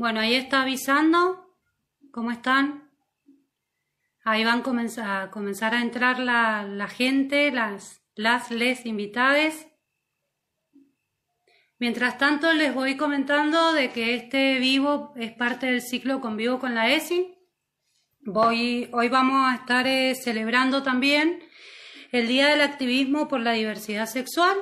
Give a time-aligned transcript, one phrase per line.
[0.00, 1.46] Bueno, ahí está avisando.
[2.10, 2.90] ¿Cómo están?
[4.24, 9.66] Ahí van a comenzar a entrar la, gente, las, las les invitadas.
[11.78, 16.74] Mientras tanto, les voy comentando de que este vivo es parte del ciclo Convivo con
[16.74, 17.34] la ESI.
[18.20, 21.40] Voy, hoy vamos a estar eh, celebrando también
[22.10, 24.56] el Día del Activismo por la Diversidad Sexual.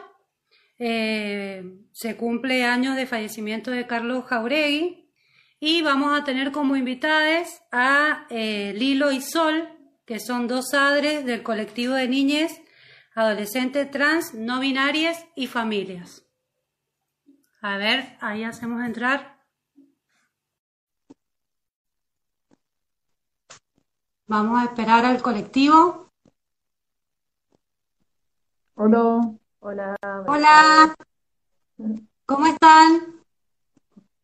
[0.80, 5.07] Eh, se cumple años de fallecimiento de Carlos Jauregui
[5.60, 9.68] y vamos a tener como invitadas a eh, Lilo y Sol,
[10.04, 12.60] que son dos padres del colectivo de niñas,
[13.14, 16.24] adolescentes trans, no binarias y familias.
[17.60, 19.36] A ver, ahí hacemos entrar.
[24.26, 26.12] Vamos a esperar al colectivo.
[28.74, 29.34] Hola.
[29.60, 29.96] Hola.
[30.26, 30.94] Hola.
[32.26, 33.17] ¿Cómo están?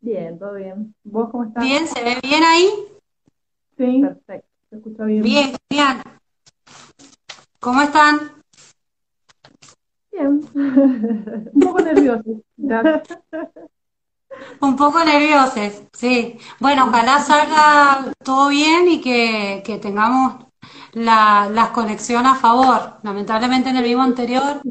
[0.04, 0.94] Bien, todo bien.
[1.02, 1.64] ¿Vos cómo estás?
[1.64, 2.68] Bien, ¿se ve bien ahí?
[3.78, 4.02] Sí.
[4.02, 5.22] Perfecto, se escucha bien.
[5.22, 6.02] Bien, bien.
[7.58, 8.18] ¿Cómo están?
[10.12, 10.42] Bien.
[11.54, 12.36] Un poco nerviosos.
[14.60, 16.36] Un poco nerviosos, sí.
[16.60, 20.44] Bueno, ojalá salga todo bien y que, que tengamos
[20.94, 22.98] la, la, conexión a favor.
[23.02, 24.62] Lamentablemente en el vivo anterior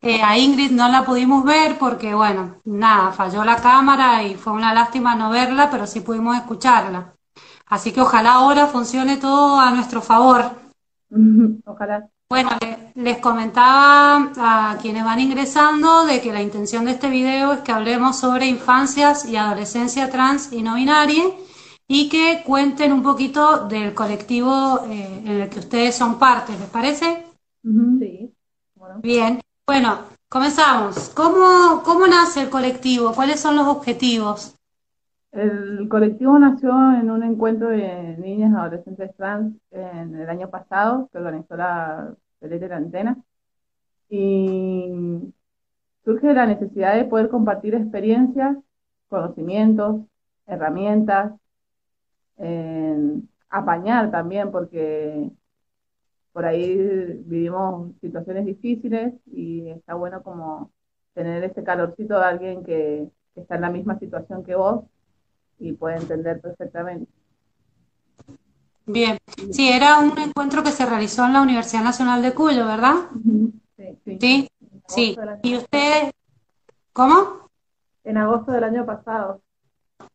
[0.00, 4.52] eh, a Ingrid no la pudimos ver porque, bueno, nada, falló la cámara y fue
[4.52, 7.12] una lástima no verla, pero sí pudimos escucharla.
[7.66, 10.52] Así que ojalá ahora funcione todo a nuestro favor.
[11.64, 12.08] Ojalá.
[12.28, 12.50] Bueno,
[12.94, 17.72] les comentaba a quienes van ingresando de que la intención de este video es que
[17.72, 21.24] hablemos sobre infancias y adolescencia trans y no binaria
[21.92, 26.68] y que cuenten un poquito del colectivo eh, en el que ustedes son parte, ¿les
[26.68, 27.26] parece?
[27.64, 28.32] Sí.
[29.02, 29.40] Bien.
[29.66, 31.08] Bueno, comenzamos.
[31.16, 33.12] ¿Cómo, ¿Cómo nace el colectivo?
[33.12, 34.54] ¿Cuáles son los objetivos?
[35.32, 41.08] El colectivo nació en un encuentro de niñas y adolescentes trans en el año pasado,
[41.10, 43.18] que organizó la de la Antena,
[44.08, 44.92] y
[46.04, 48.56] surge la necesidad de poder compartir experiencias,
[49.08, 50.02] conocimientos,
[50.46, 51.32] herramientas,
[53.48, 55.30] apañar también, porque
[56.32, 56.76] por ahí
[57.24, 60.70] vivimos situaciones difíciles y está bueno como
[61.12, 64.84] tener ese calorcito de alguien que está en la misma situación que vos
[65.58, 67.10] y puede entender perfectamente.
[68.86, 69.18] Bien,
[69.50, 72.94] sí, era un encuentro que se realizó en la Universidad Nacional de Cuyo, ¿verdad?
[73.76, 74.46] Sí, sí.
[74.88, 76.10] Sí, ¿Y usted,
[76.92, 77.48] cómo?
[78.02, 79.40] En agosto del año pasado.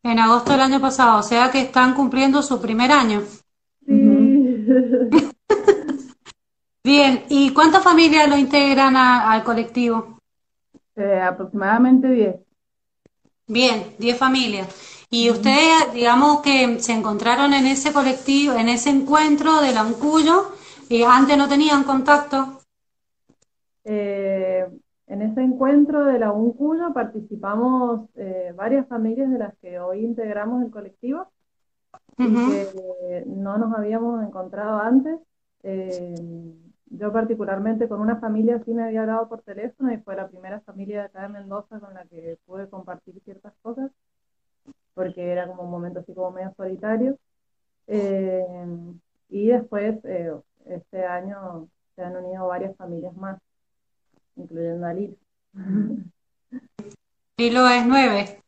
[0.06, 3.24] En agosto del año pasado, o sea que están cumpliendo su primer año.
[3.84, 3.92] Sí.
[6.84, 10.20] Bien, ¿y cuántas familias lo integran al colectivo?
[10.94, 12.36] Eh, aproximadamente 10.
[13.48, 14.68] Bien, 10 familias.
[15.10, 20.52] Y ustedes, digamos que se encontraron en ese colectivo, en ese encuentro de la Uncuyo,
[20.88, 22.60] y antes no tenían contacto.
[23.82, 24.25] Eh,
[25.06, 30.64] en ese encuentro de la Uncuyo participamos eh, varias familias de las que hoy integramos
[30.64, 31.28] el colectivo
[32.18, 35.18] y que no nos habíamos encontrado antes.
[35.62, 36.14] Eh,
[36.86, 40.60] yo particularmente con una familia sí me había hablado por teléfono y fue la primera
[40.60, 43.90] familia de acá de Mendoza con la que pude compartir ciertas cosas
[44.94, 47.18] porque era como un momento así como medio solitario.
[47.86, 48.44] Eh,
[49.28, 49.98] y después,
[50.64, 53.38] este año se han unido varias familias más,
[54.36, 55.16] incluyendo a Lilo.
[57.38, 58.42] Lilo es nueve.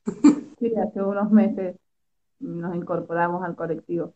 [0.59, 1.77] Sí, hace unos meses
[2.41, 4.15] nos incorporamos al colectivo.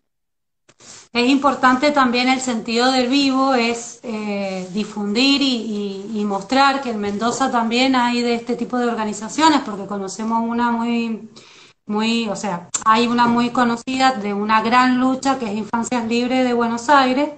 [1.12, 7.00] Es importante también el sentido del vivo, es eh, difundir y, y, mostrar que en
[7.00, 11.28] Mendoza también hay de este tipo de organizaciones, porque conocemos una muy
[11.87, 16.44] muy, o sea, hay una muy conocida de una gran lucha que es Infancias Libres
[16.44, 17.31] de Buenos Aires,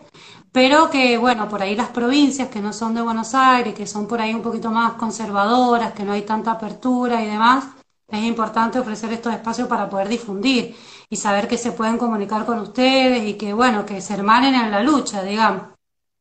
[0.54, 4.06] pero que, bueno, por ahí las provincias que no son de Buenos Aires, que son
[4.06, 7.74] por ahí un poquito más conservadoras, que no hay tanta apertura y demás,
[8.06, 10.76] es importante ofrecer estos espacios para poder difundir
[11.10, 14.70] y saber que se pueden comunicar con ustedes y que, bueno, que se hermanen en
[14.70, 15.64] la lucha, digamos.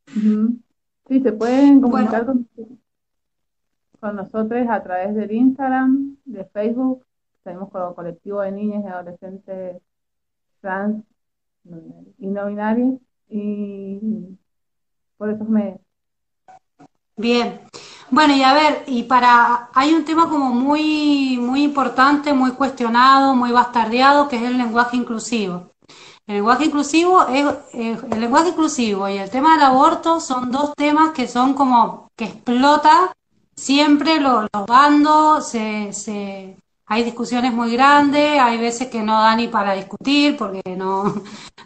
[0.07, 2.49] Sí, se pueden comunicar con,
[3.99, 7.05] con nosotros a través del Instagram, de Facebook,
[7.43, 9.79] tenemos como colectivo de niñas y adolescentes
[10.59, 11.03] trans
[12.17, 12.99] y no binarios
[13.33, 13.99] y
[15.17, 15.79] por esos medios.
[17.15, 17.61] Bien.
[18.11, 23.35] Bueno, y a ver, y para hay un tema como muy muy importante, muy cuestionado,
[23.35, 25.71] muy bastardeado, que es el lenguaje inclusivo.
[26.27, 31.11] El lenguaje inclusivo es el lenguaje inclusivo y el tema del aborto son dos temas
[31.11, 33.13] que son como que explota
[33.55, 39.35] siempre los, los bandos se, se hay discusiones muy grandes, hay veces que no da
[39.35, 41.13] ni para discutir porque no,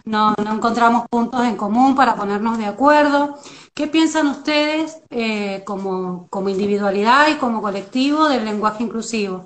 [0.06, 3.38] no, encontramos puntos en común para ponernos de acuerdo.
[3.74, 9.44] ¿Qué piensan ustedes eh, como, como individualidad y como colectivo del lenguaje inclusivo?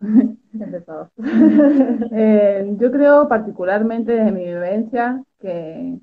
[2.12, 5.98] Eh, yo creo particularmente desde mi vivencia que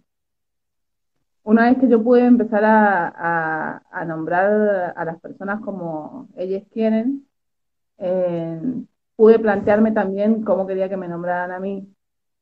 [1.48, 7.26] una vez que yo pude empezar a, nombrar a las personas como ellas quieren,
[8.00, 8.60] eh,
[9.16, 11.88] pude plantearme también cómo quería que me nombraran a mí.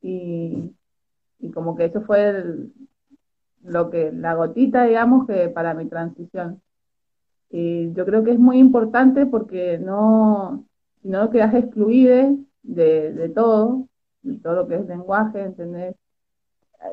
[0.02, 0.74] Y,
[1.54, 2.34] como que eso fue
[3.64, 6.64] lo que, la gotita, digamos, que para mi transición.
[7.52, 10.66] Y yo creo que es muy importante porque no,
[11.04, 13.88] no quedas excluido de, de todo,
[14.24, 15.96] de todo lo que es lenguaje, ¿entendés?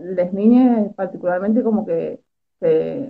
[0.00, 2.20] Las niñas particularmente como que
[2.60, 3.08] se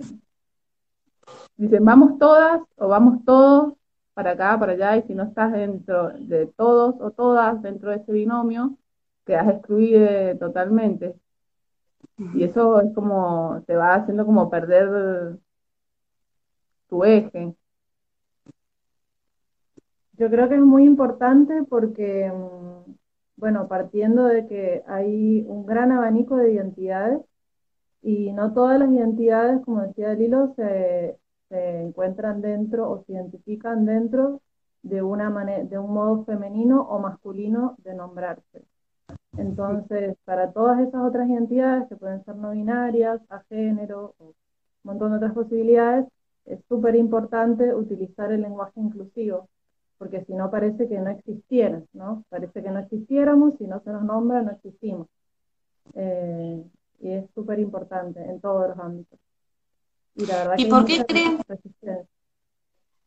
[1.57, 3.73] dicen vamos todas o vamos todos
[4.13, 7.97] para acá, para allá, y si no estás dentro de todos o todas dentro de
[7.97, 8.77] ese binomio,
[9.25, 11.15] quedas excluido totalmente.
[12.35, 15.37] Y eso es como, te va haciendo como perder
[16.89, 17.55] tu eje.
[20.13, 22.91] Yo creo que es muy importante porque mm,
[23.35, 27.21] bueno, partiendo de que hay un gran abanico de identidades
[28.01, 31.17] y no todas las identidades, como decía el hilo, se,
[31.49, 34.41] encuentran dentro o se identifican dentro
[34.81, 35.29] de, una
[35.65, 38.65] de un modo femenino o masculino de nombrarse.
[39.37, 44.33] Entonces, para todas esas otras identidades que pueden ser no binarias, a género, o un
[44.83, 46.07] montón de otras posibilidades,
[46.45, 49.47] es súper importante utilizar el lenguaje inclusivo,
[50.03, 52.25] porque si no parece que no existieran, ¿no?
[52.27, 55.07] Parece que no existiéramos, si no se nos nombra, no existimos.
[55.95, 56.61] Eh,
[56.99, 59.17] y es súper importante en todos los ámbitos.
[60.15, 61.37] Y la verdad por qué creen?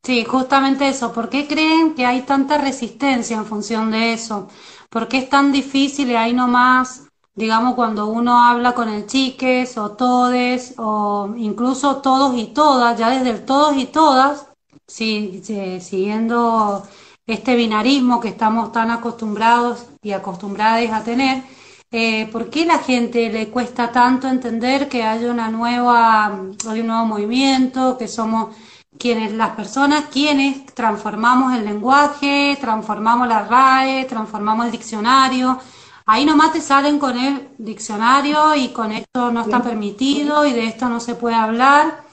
[0.02, 1.12] Sí, justamente eso.
[1.12, 4.48] ¿Por qué creen que hay tanta resistencia en función de eso?
[4.88, 9.76] ¿Por qué es tan difícil y ahí nomás, digamos, cuando uno habla con el chiques
[9.76, 14.46] o todes o incluso todos y todas, ya desde el todos y todas,
[14.86, 15.42] sí,
[15.80, 16.86] siguiendo
[17.26, 21.42] este binarismo que estamos tan acostumbrados y acostumbradas a tener,
[21.90, 26.26] eh, ¿por qué la gente le cuesta tanto entender que hay una nueva,
[26.68, 28.54] hay un nuevo movimiento, que somos
[28.98, 35.58] quienes, las personas, quienes transformamos el lenguaje, transformamos la RAE, transformamos el diccionario?
[36.06, 40.66] Ahí nomás te salen con el diccionario y con esto no está permitido y de
[40.66, 42.05] esto no se puede hablar.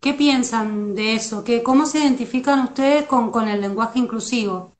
[0.00, 1.44] ¿Qué piensan de eso?
[1.44, 4.76] ¿Qué, ¿Cómo se identifican ustedes con, con el lenguaje inclusivo?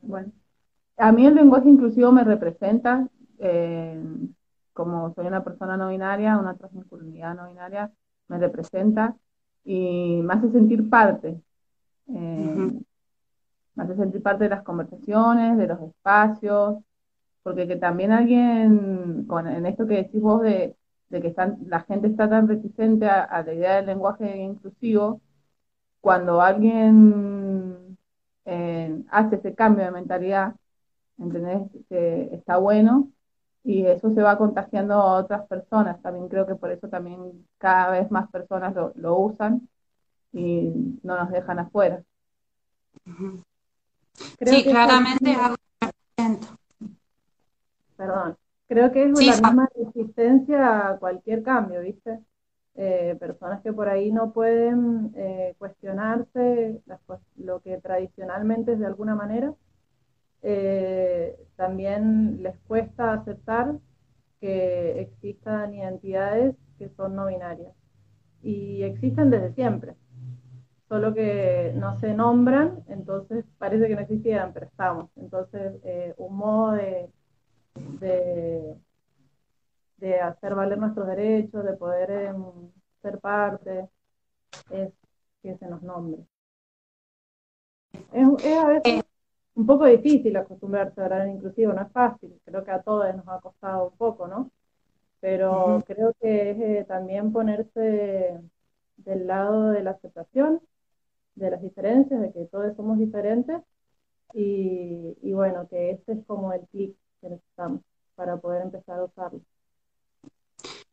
[0.00, 0.32] Bueno,
[0.96, 3.06] a mí el lenguaje inclusivo me representa,
[3.38, 4.02] eh,
[4.72, 7.92] como soy una persona no binaria, una transmasculinidad no binaria,
[8.28, 9.14] me representa
[9.64, 11.40] y me hace sentir parte.
[12.08, 12.72] Eh,
[13.74, 16.78] me hace sentir parte de las conversaciones, de los espacios,
[17.42, 20.74] porque que también alguien, con, en esto que decís vos de
[21.08, 25.20] de que están, la gente está tan reticente a, la idea del lenguaje inclusivo,
[26.00, 27.98] cuando alguien
[28.44, 30.54] eh, hace ese cambio de mentalidad,
[31.18, 31.62] ¿entendés?
[31.88, 33.10] Que está bueno
[33.64, 36.00] y eso se va contagiando a otras personas.
[36.00, 39.68] También creo que por eso también cada vez más personas lo, usan
[40.32, 42.02] y no nos dejan afuera.
[44.46, 45.36] sí, claramente.
[47.96, 48.36] Perdón.
[48.68, 52.20] Creo que es la misma resistencia a cualquier cambio, ¿viste?
[52.74, 56.80] Eh, personas que por ahí no pueden eh, cuestionarse
[57.36, 59.54] lo que tradicionalmente es de alguna manera,
[60.42, 63.74] eh, también les cuesta aceptar
[64.40, 67.74] que existan identidades que son no binarias.
[68.42, 69.94] Y existen desde siempre,
[70.88, 75.10] solo que no se nombran, entonces parece que no existieran, pero estamos.
[75.16, 75.72] Entonces,
[76.16, 77.10] un modo de
[78.00, 78.76] de,
[79.98, 82.42] de hacer valer nuestros derechos, de poder em,
[83.02, 83.88] ser parte,
[84.70, 84.92] es
[85.42, 86.22] que se nos nombre.
[88.12, 89.04] Es, a veces
[89.54, 93.26] un poco difícil acostumbrarse a hablar inclusivo, no es fácil, creo que a todos nos
[93.28, 94.50] ha costado un poco, ¿no?
[95.20, 98.40] Pero creo que es eh, también ponerse
[98.98, 100.60] del lado de la aceptación,
[101.34, 103.60] de las diferencias, de que todos somos diferentes
[104.34, 106.96] y, y bueno, que este es como el clic
[108.14, 109.40] para poder empezar a usarlo.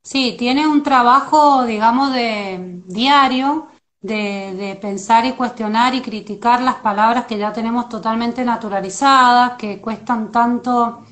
[0.02, 3.70] Sí, tiene un trabajo, digamos, de diario
[4.06, 10.32] de, pensar y cuestionar y criticar las palabras que ya tenemos totalmente naturalizadas, que cuestan
[10.32, 11.04] tanto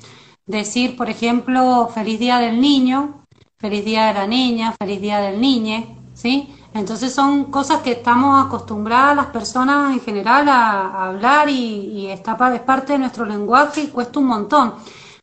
[0.46, 3.24] decir, por ejemplo, feliz día del niño,
[3.58, 6.54] feliz día de la niña, feliz día del niñe, ¿sí?
[6.72, 12.60] Entonces son cosas que estamos acostumbradas las personas en general a, hablar y, está, es
[12.60, 14.74] parte de nuestro lenguaje y cuesta un montón.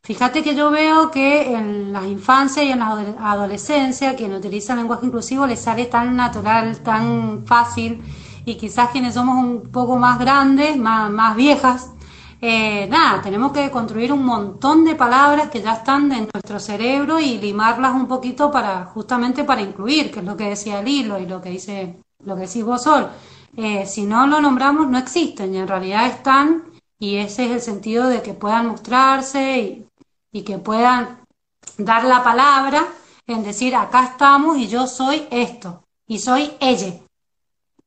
[0.04, 5.06] Fíjate que yo veo que en las infancias y en la adolescencia quien utiliza lenguaje
[5.06, 8.02] inclusivo le sale tan natural, tan fácil
[8.44, 11.92] y quizás quienes somos un poco más grandes, más, viejas,
[12.40, 17.20] eh, nada, tenemos que construir un montón de palabras que ya están en nuestro cerebro
[17.20, 21.20] y limarlas un poquito para justamente para incluir, que es lo que decía el hilo
[21.20, 23.08] y lo que dice lo que decís vos Sol.
[23.56, 26.64] Eh, si no lo nombramos no existen y en realidad están
[26.98, 29.86] y ese es el sentido de que puedan mostrarse y,
[30.32, 31.20] y que puedan
[31.78, 32.86] dar la palabra
[33.26, 36.94] en decir acá estamos y yo soy esto y soy ella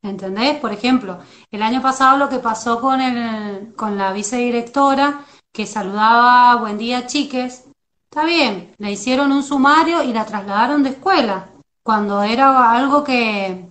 [0.09, 0.59] ¿Entendés?
[0.59, 6.57] Por ejemplo, el año pasado lo que pasó con, el, con la vicedirectora que saludaba
[6.57, 7.65] buen día chiques,
[8.03, 11.49] está bien, le hicieron un sumario y la trasladaron de escuela,
[11.81, 13.67] cuando era algo que,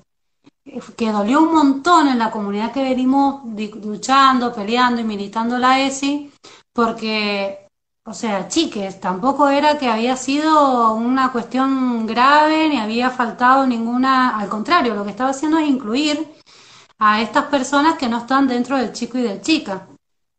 [0.96, 3.42] que dolió un montón en la comunidad que venimos
[3.84, 6.32] luchando, peleando y militando la ESI,
[6.72, 7.63] porque
[8.06, 14.38] o sea, chiques, tampoco era que había sido una cuestión grave ni había faltado ninguna,
[14.38, 16.34] al contrario, lo que estaba haciendo es incluir
[16.98, 19.86] a estas personas que no están dentro del chico y del chica.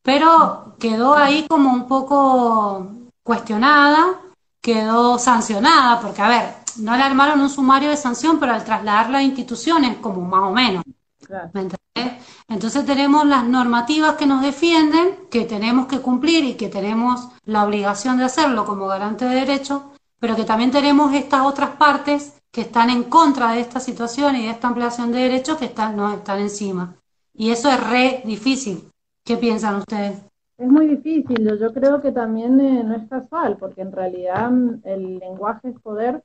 [0.03, 2.87] Pero quedó ahí como un poco
[3.23, 4.19] cuestionada,
[4.61, 9.19] quedó sancionada, porque a ver, no le armaron un sumario de sanción, pero al trasladarla
[9.19, 10.83] a instituciones, como más o menos.
[11.53, 12.23] ¿Me entendés?
[12.47, 17.65] Entonces tenemos las normativas que nos defienden, que tenemos que cumplir y que tenemos la
[17.65, 19.81] obligación de hacerlo como garante de derechos,
[20.19, 24.43] pero que también tenemos estas otras partes que están en contra de esta situación y
[24.43, 26.95] de esta ampliación de derechos que están, no están encima.
[27.33, 28.89] Y eso es re difícil.
[29.23, 30.21] ¿Qué piensan ustedes?
[30.57, 34.81] Es muy difícil, yo, creo que también eh, no es casual, porque en realidad mm,
[34.85, 36.23] el lenguaje es poder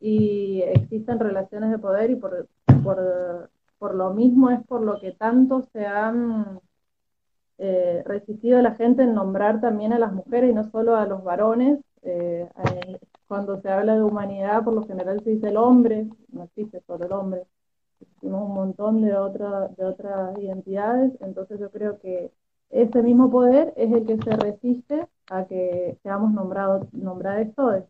[0.00, 2.48] y existen relaciones de poder y por,
[2.82, 3.48] por
[3.82, 6.60] por lo mismo es por lo que tanto se han
[7.58, 11.24] eh, resistido la gente en nombrar también a las mujeres y no solo a los
[11.24, 11.80] varones.
[12.02, 12.48] Eh,
[13.26, 17.06] cuando se habla de humanidad, por lo general se dice el hombre, no existe solo
[17.06, 17.42] el hombre,
[18.00, 22.30] existimos un montón de, de otras identidades, entonces yo creo que
[22.70, 27.82] ese mismo poder es el que se resiste a que seamos nombrados, nombrados todos.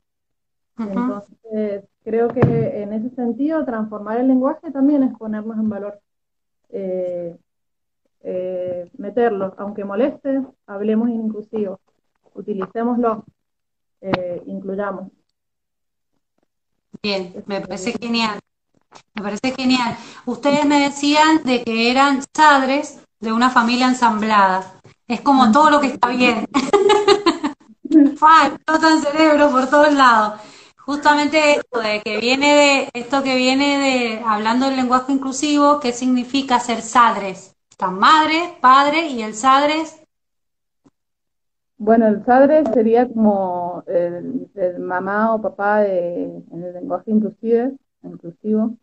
[0.79, 6.01] Entonces, creo que en ese sentido, transformar el lenguaje también es ponernos en valor.
[6.71, 7.37] Eh,
[8.25, 11.81] eh, meterlo, aunque moleste, hablemos inclusivo,
[12.35, 13.25] utilicémoslo,
[14.01, 15.11] eh, incluyamos.
[17.03, 18.39] Bien, me parece genial.
[19.15, 19.97] Me parece genial.
[20.27, 24.75] Ustedes me decían de que eran padres de una familia ensamblada.
[25.09, 26.47] Es como todo lo que está bien.
[27.91, 30.41] el cerebro por todos lados.
[30.85, 35.93] Justamente esto de que viene de esto que viene de hablando del lenguaje inclusivo, ¿qué
[35.93, 37.55] significa ser sadres?
[37.71, 40.03] Están madre, padre y el sadres.
[41.79, 48.77] Bueno, el sadre sería como el, mamá o papá de, en el lenguaje inclusive, inclusivo.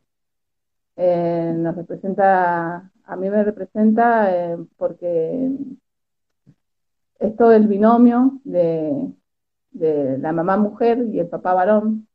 [0.96, 5.52] Eh, nos representa, a mí me representa eh, porque
[7.20, 9.14] es todo el binomio de,
[9.72, 12.08] de la mamá mujer y el papá varón,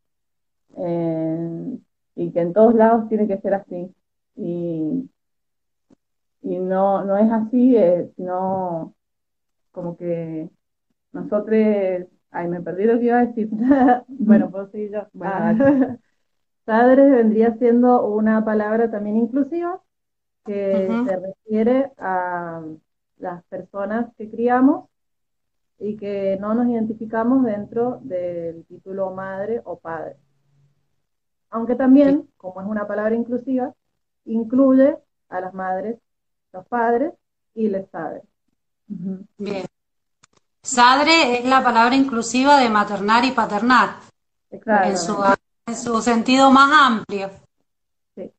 [0.76, 1.78] eh,
[2.16, 3.94] y que en todos lados tiene que ser así.
[4.36, 5.10] Y,
[6.42, 8.94] y no, no es así, eh, sino
[9.72, 10.48] como que
[11.12, 11.58] nosotros,
[12.30, 13.48] ay, me perdí lo que iba a decir.
[14.08, 15.06] bueno, puedo seguir yo.
[15.12, 15.98] Bueno,
[16.64, 19.80] Padres vendría siendo una palabra también inclusiva
[20.46, 22.62] que se refiere a
[23.18, 24.88] las personas que criamos
[25.78, 30.16] y que no nos identificamos dentro del título madre o padre.
[31.50, 33.72] Aunque también, como es una palabra inclusiva,
[34.24, 34.96] incluye
[35.28, 35.98] a las madres,
[36.52, 37.12] los padres
[37.54, 38.22] y les padres.
[38.86, 39.66] Bien.
[40.62, 43.96] Sadre es la palabra inclusiva de maternar y paternar,
[44.50, 45.16] en su,
[45.66, 47.30] en su sentido más amplio.
[48.14, 48.32] Sí.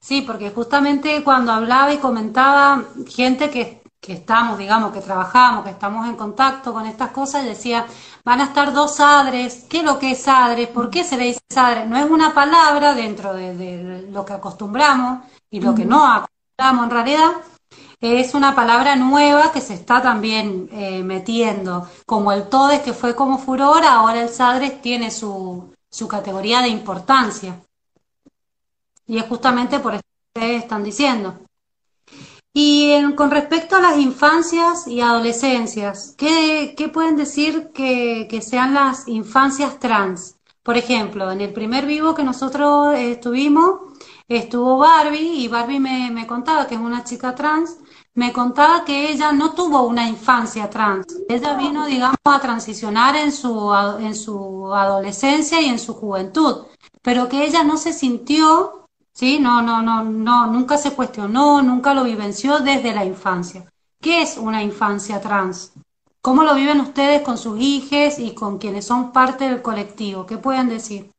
[0.00, 5.70] sí, porque justamente cuando hablaba y comentaba gente que que estamos, digamos, que trabajamos, que
[5.70, 7.86] estamos en contacto con estas cosas, y decía,
[8.24, 10.66] van a estar dos sadres, ¿qué es lo que es sadres?
[10.68, 11.86] ¿Por qué se le dice sadre?
[11.86, 15.20] No es una palabra dentro de, lo que acostumbramos
[15.52, 17.30] y lo que no acostumbramos en realidad,
[18.00, 23.14] es una palabra nueva que se está también eh, metiendo, como el todes que fue
[23.14, 27.60] como furor, ahora el sadres tiene su, su categoría de importancia.
[29.06, 31.38] Y es justamente por eso que ustedes están diciendo.
[32.54, 39.78] Y con respecto a las infancias y adolescencias, ¿qué, pueden decir que, sean las infancias
[39.78, 40.36] trans?
[40.62, 43.80] Por ejemplo, en el primer vivo que nosotros estuvimos,
[44.28, 47.78] estuvo Barbie y Barbie me, me contaba que es una chica trans,
[48.14, 53.32] me contaba que ella no tuvo una infancia trans, ella vino, digamos, a transicionar en
[53.32, 56.66] su, en su adolescencia y en su juventud,
[57.00, 58.81] pero que ella no se sintió,
[59.12, 59.38] ¿sí?
[59.40, 63.64] No, no, no, no, nunca se cuestionó, nunca lo vivenció desde la infancia.
[64.00, 65.74] ¿Qué es una infancia trans?
[66.20, 70.26] ¿Cómo lo viven ustedes con sus hijos y con quienes son parte del colectivo?
[70.26, 71.10] ¿Qué pueden decir?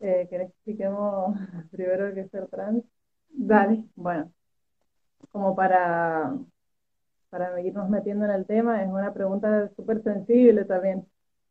[0.00, 1.36] Eh, que expliquemos
[1.70, 2.82] primero qué es ser trans?
[3.28, 3.84] Dale.
[3.96, 4.32] Bueno,
[5.30, 6.34] como para,
[7.30, 11.06] para irnos metiendo en el tema, es una pregunta súper sensible también.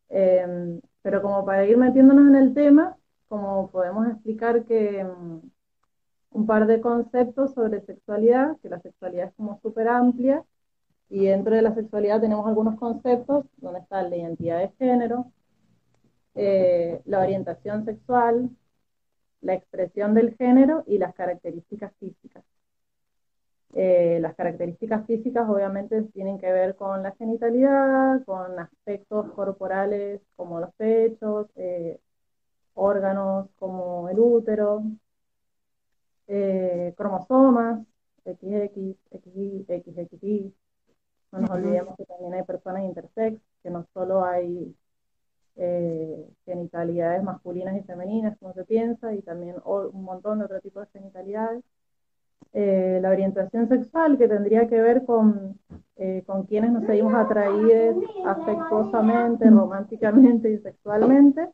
[0.09, 2.97] Em, pero como para ir metiéndonos en el tema,
[3.29, 5.41] como podemos explicar que em,
[6.31, 10.43] un par de conceptos sobre sexualidad, que la sexualidad es como súper amplia,
[11.09, 15.31] y dentro de la sexualidad tenemos algunos conceptos, donde está la identidad de género,
[16.35, 18.49] eh, la orientación sexual,
[19.41, 22.43] la expresión del género y las características físicas.
[23.73, 30.59] Eh, las características físicas obviamente tienen que ver con la genitalidad, con aspectos corporales como
[30.59, 31.99] los pechos, eh,
[32.79, 34.83] órganos como el útero,
[36.27, 37.85] eh, cromosomas,
[38.23, 40.53] XX, XY, XXY.
[41.31, 44.75] No nos olvidemos que también hay personas intersex, que no solo hay
[45.55, 50.79] eh, genitalidades masculinas y femeninas, como se piensa, y también un montón de otro tipo
[50.79, 51.63] de genitalidades.
[52.53, 55.59] Eh, la orientación sexual, que tendría que ver con,
[55.97, 61.47] eh, con quienes nos seguimos atraídos afectuosamente, románticamente y sexualmente.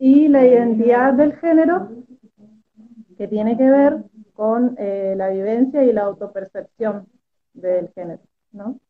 [0.00, 1.90] Y la identidad del género,
[3.18, 4.02] que tiene que ver
[4.32, 7.06] con la vivencia y la autopercepción
[7.52, 8.80] del género, ¿no?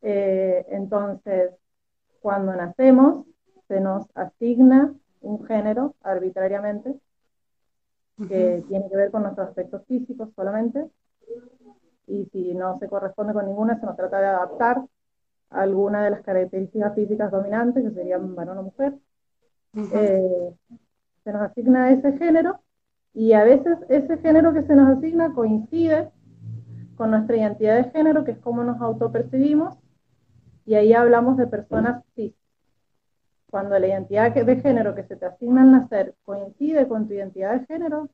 [0.00, 1.52] entonces,
[2.20, 3.26] cuando nacemos
[3.68, 6.94] se nos asigna un género arbitrariamente
[8.28, 10.90] que tiene que ver con nuestros aspectos físicos solamente
[12.08, 14.82] y si no se corresponde con ninguna se nos trata de adaptar
[15.50, 18.94] a alguna de las características físicas dominantes que serían varón o mujer.
[19.74, 20.54] Eh,
[21.24, 22.60] se nos asigna ese género
[23.14, 26.10] y a veces ese género que se nos asigna coincide
[26.96, 29.76] con nuestra identidad de género, que es como nos autopercibimos,
[30.66, 32.34] y ahí hablamos de personas cis.
[33.50, 37.58] Cuando la identidad de género que se te asigna al nacer coincide con tu identidad
[37.58, 38.08] de género,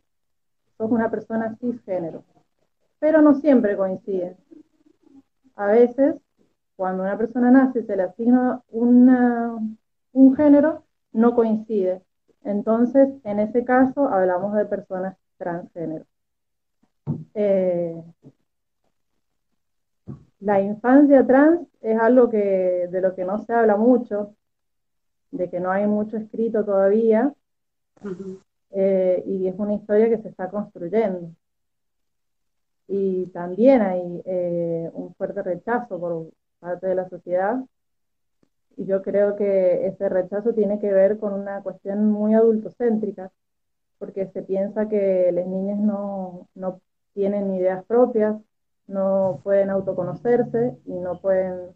[0.77, 2.23] sos una persona cisgénero.
[3.01, 4.37] Pero no siempre coincide.
[5.57, 6.17] A veces,
[6.77, 10.84] cuando una persona nace y se le asigna un género,
[11.15, 12.03] no coincide.
[12.43, 16.05] Entonces, en ese caso, hablamos de personas transgénero.
[17.35, 18.03] Eh,
[20.41, 24.35] la infancia trans es algo que, de lo que no se habla mucho,
[25.31, 27.33] de que no hay mucho escrito todavía,
[28.71, 31.31] eh, y es una historia que se está construyendo.
[32.89, 37.65] Y también hay eh, un fuerte rechazo por parte de la sociedad,
[38.77, 43.33] y yo creo que ese rechazo tiene que ver con una cuestión muy adultocéntrica,
[43.99, 46.81] porque se piensa que las niñas no, no
[47.15, 48.37] tienen ideas propias,
[48.87, 51.73] no pueden autoconocerse y no pueden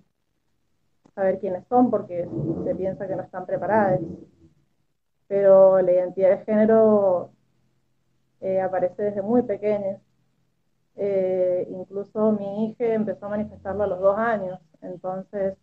[1.14, 2.28] saber quiénes son porque
[2.64, 4.00] se piensa que no están preparadas.
[5.26, 7.30] Pero la identidad de género
[8.40, 10.00] eh, aparece desde muy pequeña.
[10.96, 14.60] Eh, incluso mi hija empezó a manifestarlo a los dos años.
[14.80, 15.56] Entonces,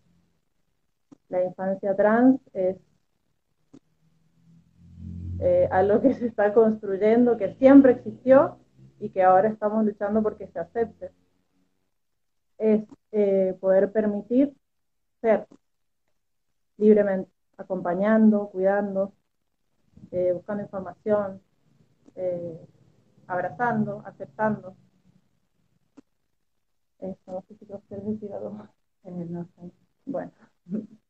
[1.29, 2.77] la infancia trans es
[5.39, 8.57] eh, algo que se está construyendo, que siempre existió
[8.99, 11.11] y que ahora estamos luchando porque se acepte
[12.57, 14.55] es eh, poder permitir
[15.19, 15.45] ser
[16.77, 19.13] libremente, acompañando, cuidando,
[20.11, 21.41] eh, buscando información,
[23.27, 24.77] abrazando, aceptando.
[27.27, 28.69] no sé si decir algo
[30.05, 30.31] Bueno.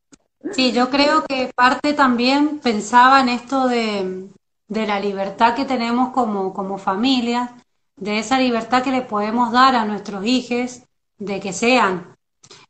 [0.52, 4.28] Sí, yo creo que parte también pensaba en esto de,
[4.68, 7.54] de la libertad que tenemos como, como familia,
[7.96, 10.82] de esa libertad que le podemos dar a nuestros hijos
[11.18, 12.14] de que sean.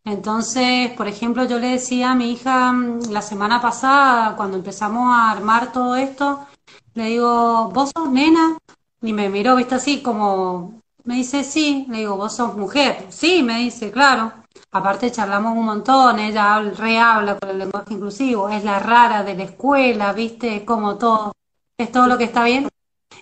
[0.05, 5.12] Entonces, por ejemplo, yo le decía a mi hija mm, la semana pasada, cuando empezamos
[5.12, 6.46] a armar todo esto,
[6.94, 8.57] le digo, ¿vos sos nena?
[9.02, 13.07] Y me miró, viste, así como, me dice, sí, le digo, ¿vos sos mujer?
[13.11, 14.33] Sí, me dice, claro.
[14.77, 19.45] Aparte charlamos un montón, ella rehabla con el lenguaje inclusivo, es la rara de la
[19.45, 21.33] escuela, viste, como todo,
[21.79, 22.69] es todo lo que está bien.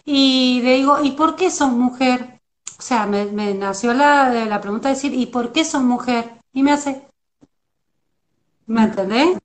[0.05, 2.41] Y le digo, ¿y por qué sos mujer?
[2.77, 6.41] O sea, me, nació la, la pregunta de decir, ¿y por qué sos mujer?
[6.53, 7.07] Y me hace,
[8.67, 9.39] ¿me entendés?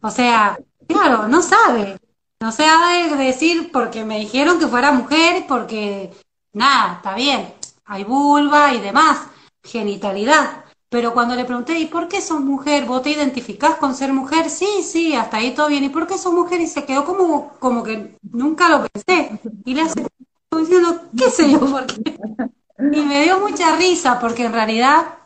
[0.00, 1.98] O sea, claro, no sabe.
[2.40, 6.12] No se ha de decir porque me dijeron que fuera mujer, porque
[6.52, 9.28] nada, está bien, hay vulva y demás,
[9.62, 10.63] genitalidad.
[10.94, 12.84] Pero cuando le pregunté, ¿y por qué sos mujer?
[12.84, 14.48] ¿Vos te identificás con ser mujer?
[14.48, 15.82] Sí, sí, hasta ahí todo bien.
[15.82, 16.60] ¿Y por qué sos mujer?
[16.60, 19.40] Y se quedó como, como que nunca lo pensé.
[19.64, 20.06] Y le hace
[20.56, 21.58] diciendo, ¿qué sé yo?
[21.58, 22.16] ¿Por qué?
[22.92, 25.18] Y me dio mucha risa porque en realidad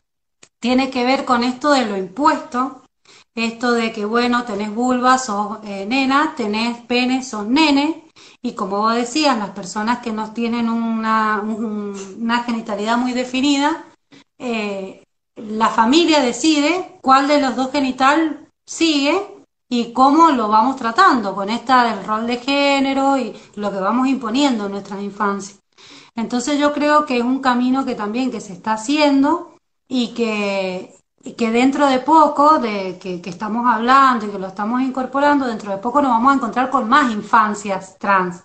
[0.58, 2.80] tiene que ver con esto de lo impuesto,
[3.34, 8.04] esto de que, bueno, tenés vulva, sos eh, nena, tenés pene, sos nene,
[8.40, 13.84] y como vos decías, las personas que no tienen una, una genitalidad muy definida,
[14.38, 15.04] eh,
[15.38, 21.50] la familia decide cuál de los dos genital sigue y cómo lo vamos tratando con
[21.50, 25.60] esta del rol de género y lo que vamos imponiendo en nuestras infancias.
[26.14, 29.54] Entonces yo creo que es un camino que también que se está haciendo
[29.86, 30.96] y que,
[31.36, 35.78] que dentro de poco, de que, estamos hablando y que lo estamos incorporando, dentro de
[35.78, 38.42] poco nos vamos a encontrar con más infancias trans.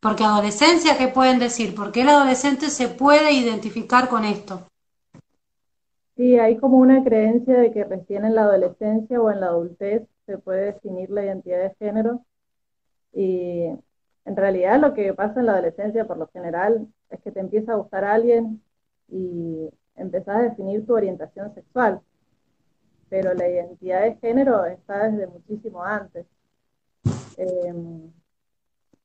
[0.00, 1.74] Porque adolescencia, ¿qué pueden decir?
[1.74, 4.68] ¿Por qué el adolescente se puede identificar con esto?
[6.18, 10.02] Sí, hay como una creencia de que recién en la adolescencia o en la adultez
[10.26, 12.24] se puede definir la identidad de género.
[13.12, 13.66] Y
[14.24, 17.72] en realidad lo que pasa en la adolescencia por lo general es que te empieza
[17.72, 18.60] a gustar alguien
[19.08, 22.00] y empezás a definir tu orientación sexual,
[23.08, 26.26] pero la identidad de género está desde muchísimo antes.
[27.36, 28.12] Em,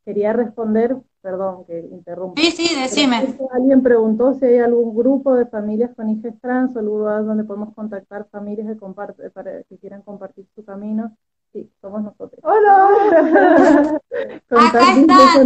[0.06, 2.40] quería responder, perdón que interrumpo.
[2.40, 3.36] Sí, sí, decime.
[3.54, 7.74] Alguien preguntó si hay algún grupo de familias con hijas trans o lugar donde podemos
[7.74, 11.16] contactar familias que, para, que quieran compartir su camino.
[11.54, 12.42] Sí, somos nosotros.
[12.44, 14.00] ¡Hola!
[14.50, 15.42] Acá está.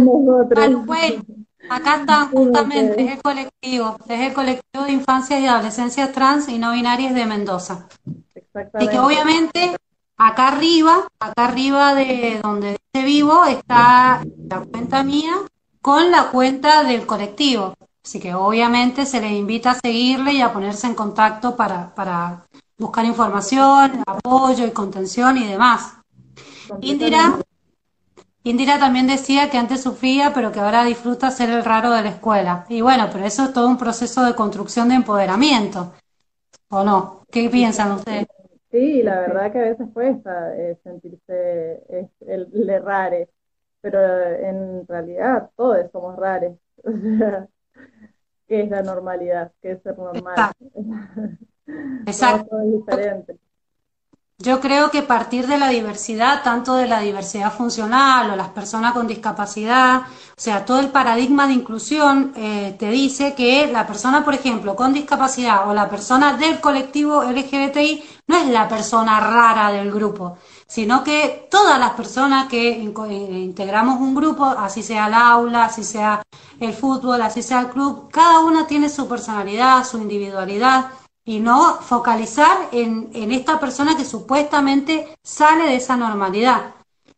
[1.70, 6.58] Acá están justamente, es el colectivo, es el colectivo de infancias y adolescencias trans y
[6.58, 7.86] no binarias de Mendoza.
[8.80, 9.76] Y que obviamente
[10.16, 15.34] acá arriba, acá arriba de donde dice vivo, está la cuenta mía
[15.88, 17.72] con la cuenta del colectivo.
[18.04, 22.44] Así que obviamente se les invita a seguirle y a ponerse en contacto para, para
[22.76, 25.94] buscar información, apoyo y contención y demás.
[26.82, 27.38] Indira,
[28.42, 32.10] Indira también decía que antes sufría, pero que ahora disfruta ser el raro de la
[32.10, 32.66] escuela.
[32.68, 35.94] Y bueno, pero eso es todo un proceso de construcción de empoderamiento,
[36.68, 37.22] ¿o no?
[37.30, 38.26] ¿Qué piensan ustedes?
[38.70, 41.82] Sí, la verdad que a veces cuesta eh, sentirse
[42.26, 43.30] el, el rare,
[43.90, 44.00] pero
[44.36, 46.52] en realidad todos somos rares.
[48.48, 49.52] ¿qué es la normalidad?
[49.62, 50.52] ¿Qué es ser normal?
[52.06, 52.46] Exacto.
[52.50, 53.38] Todo es diferente.
[54.40, 58.92] Yo creo que partir de la diversidad, tanto de la diversidad funcional o las personas
[58.92, 64.24] con discapacidad, o sea, todo el paradigma de inclusión eh, te dice que la persona,
[64.24, 69.72] por ejemplo, con discapacidad o la persona del colectivo LGBTI no es la persona rara
[69.72, 75.14] del grupo, sino que todas las personas que eh, integramos un grupo, así sea el
[75.14, 76.22] aula, así sea
[76.60, 80.90] el fútbol, así sea el club, cada una tiene su personalidad, su individualidad
[81.24, 86.74] y no focalizar en, esta persona que supuestamente sale de esa normalidad.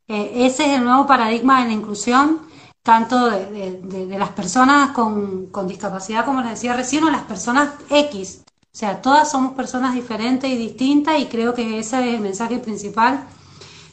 [0.07, 2.43] Eh, ese es el nuevo paradigma de la inclusión,
[2.83, 8.43] tanto de, las personas con, con, discapacidad, como les decía recién, o las personas X.
[8.73, 12.59] O sea, todas somos personas diferentes y distintas y creo que ese es el mensaje
[12.59, 13.27] principal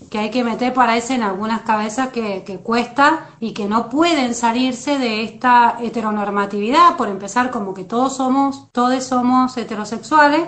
[0.09, 4.33] que hay que meter para eso en algunas cabezas que, cuesta y que no pueden
[4.33, 10.47] salirse de esta heteronormatividad, por empezar como que todos somos, todos somos heterosexuales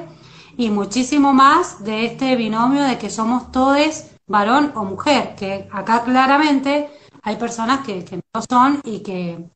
[0.58, 6.04] y muchísimo más de este binomio de que somos todos varón o mujer, que acá
[6.04, 6.90] claramente
[7.24, 9.50] hay personas que, que no son y que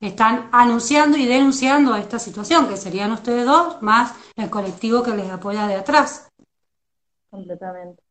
[0.00, 5.30] están anunciando y denunciando esta situación, que serían ustedes dos más el colectivo que les
[5.30, 6.28] apoya de atrás.
[7.28, 8.09] Completamente.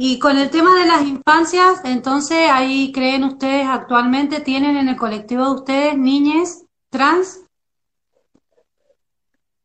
[0.00, 4.96] Y con el tema de las infancias, entonces ahí creen ustedes actualmente, ¿tienen en el
[4.96, 7.44] colectivo de ustedes niñas trans?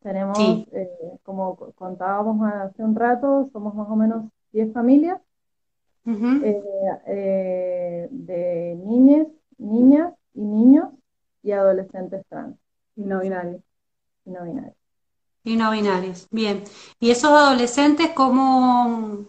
[0.02, 0.90] Tenemos, eh,
[1.22, 5.22] como contábamos hace un rato, somos más o menos 10 familias
[6.08, 6.62] eh,
[7.06, 9.28] eh, de niñas,
[9.60, 10.90] niñas y niños
[11.44, 12.58] y adolescentes trans.
[12.96, 13.62] Y no binarios.
[14.26, 14.76] Y no binarios.
[15.44, 16.64] Y no binarios, bien.
[17.00, 19.26] ¿Y esos adolescentes cómo,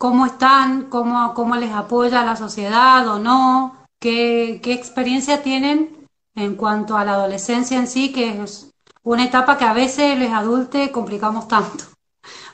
[0.00, 7.04] cómo están, cómo, les apoya la sociedad o no, qué, experiencia tienen en cuanto a
[7.04, 8.70] la adolescencia en sí, que es
[9.02, 11.84] una etapa que a veces les adultos complicamos tanto,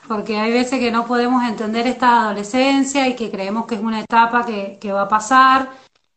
[0.09, 4.01] porque hay veces que no podemos entender esta adolescencia y que creemos que es una
[4.01, 5.71] etapa que, va a pasar,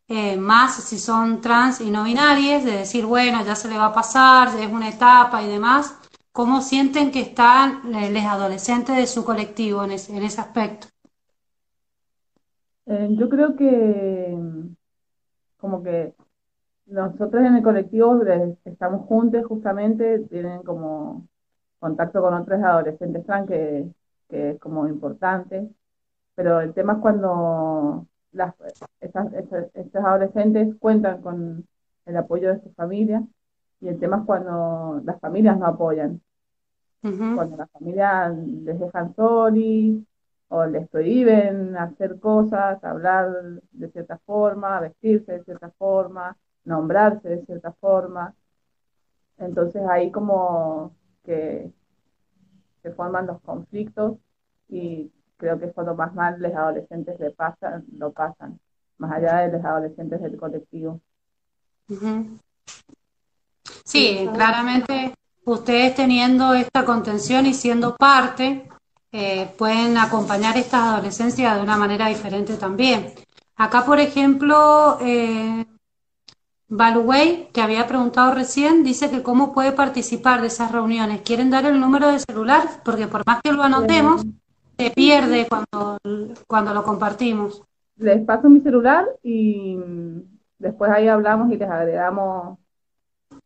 [0.09, 3.87] eh, más si son trans y no binarias, de decir, bueno, ya se le va
[3.87, 5.95] a pasar, es una etapa y demás.
[6.33, 10.89] ¿Cómo sienten que están los adolescentes de su colectivo en ese aspecto?
[12.91, 14.37] Eh, yo creo que
[15.59, 16.13] como que
[16.87, 18.21] nosotros en el colectivo
[18.65, 21.29] estamos juntos justamente, tienen como
[21.79, 23.87] contacto con otros adolescentes trans que,
[24.29, 25.71] que es como importante,
[26.35, 28.55] pero el tema es cuando las,
[29.01, 29.33] estas,
[29.75, 31.65] estos adolescentes cuentan con
[32.07, 33.23] el apoyo de su familia
[33.81, 36.21] y el tema es cuando las familias no apoyan.
[37.03, 40.05] Cuando las familias les dejan solos
[40.51, 43.29] o les prohíben hacer cosas, hablar
[43.71, 48.35] de cierta forma, vestirse de cierta forma, nombrarse de cierta forma.
[49.39, 50.93] Entonces ahí como
[51.25, 51.71] que
[52.83, 54.19] se forman los conflictos
[54.69, 58.59] y creo que es cuando más mal los adolescentes le pasan, lo pasan,
[58.99, 61.01] más allá de los adolescentes del colectivo.
[63.85, 68.69] Sí, claramente ustedes teniendo esta contención y siendo parte,
[69.13, 73.13] eh, pueden acompañar estas adolescencias de una manera diferente también.
[73.57, 75.67] Acá, por ejemplo, eh,
[76.69, 81.23] Baluway, que había preguntado recién, dice que cómo puede participar de esas reuniones.
[81.23, 82.63] ¿Quieren dar el número de celular?
[82.85, 84.25] Porque por más que lo anotemos,
[84.79, 85.99] se pierde cuando,
[86.47, 87.63] cuando lo compartimos.
[87.97, 89.77] Les paso mi celular y
[90.59, 92.59] después ahí hablamos y les agregamos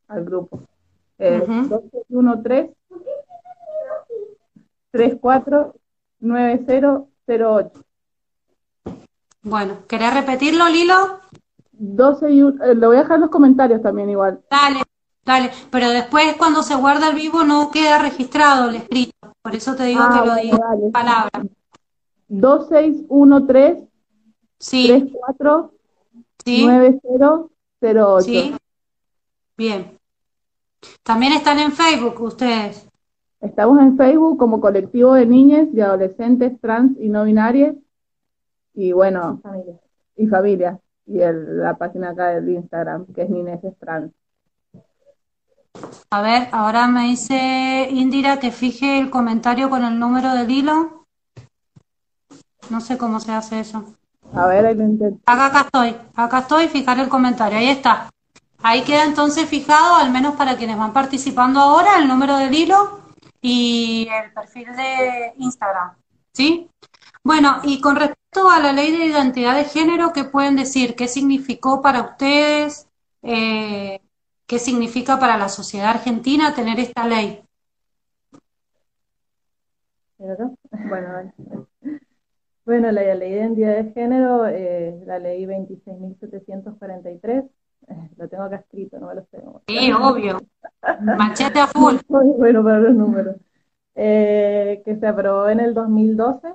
[0.07, 0.61] al grupo.
[1.19, 2.75] Es uh 213
[4.95, 7.85] 349008.
[9.43, 11.19] Bueno, ¿querés repetirlo, Lilo?
[11.73, 14.41] 12 y 1, eh, lo voy a dejar en los comentarios también igual.
[14.49, 14.83] Dale,
[15.25, 19.75] dale, pero después cuando se guarda el vivo no queda registrado el escrito, por eso
[19.75, 21.47] te digo ah, que lo digo en palabras.
[22.29, 23.89] 2613
[24.59, 24.87] sí.
[24.87, 25.75] 34
[26.45, 26.67] sí.
[26.67, 28.21] 9008.
[28.21, 28.55] Sí.
[29.57, 29.99] Bien.
[31.03, 32.87] También están en Facebook ustedes.
[33.45, 37.77] Estamos en Facebook como colectivo de niñas y adolescentes trans y no binarias.
[38.73, 39.43] Y bueno,
[40.17, 44.11] y familias y el, la página acá del Instagram, que es Nineses Trans.
[46.11, 51.07] A ver, ahora me dice Indira que fije el comentario con el número del hilo.
[52.71, 53.85] No sé cómo se hace eso.
[54.33, 55.21] A ver, ahí lo intento.
[55.27, 58.09] Acá, acá estoy, acá estoy, fijar el comentario, ahí está.
[58.63, 63.04] Ahí queda entonces fijado, al menos para quienes van participando ahora, el número del hilo
[63.47, 65.99] y el perfil de Instagram.
[66.33, 66.71] ¿Sí?
[67.23, 70.97] Bueno, y con respecto a la ley de identidad de género, ¿qué pueden decir?
[70.97, 72.89] ¿Qué significó para ustedes?
[73.21, 74.01] Eh,
[74.47, 77.45] ¿Qué significa para la sociedad argentina tener esta ley?
[80.17, 80.57] Bueno,
[82.65, 87.51] bueno la, ley de identidad de género es la ley 26.743.
[88.17, 89.43] Lo tengo acá escrito, no me lo sé.
[89.67, 90.41] Sí, obvio.
[91.19, 91.97] Machete a full.
[92.09, 93.37] bueno para los números.
[93.97, 96.49] Eh, que se aprobó en el 2012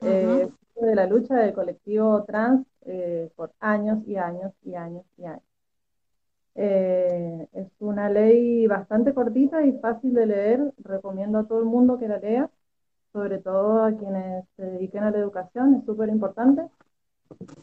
[0.00, 0.48] eh,
[0.80, 5.42] de la lucha del colectivo trans eh, por años y años y años y años.
[6.56, 11.98] Eh, es una ley bastante cortita y fácil de leer, recomiendo a todo el mundo
[11.98, 12.50] que la lea,
[13.12, 16.62] sobre todo a quienes se dediquen a la educación, es súper importante,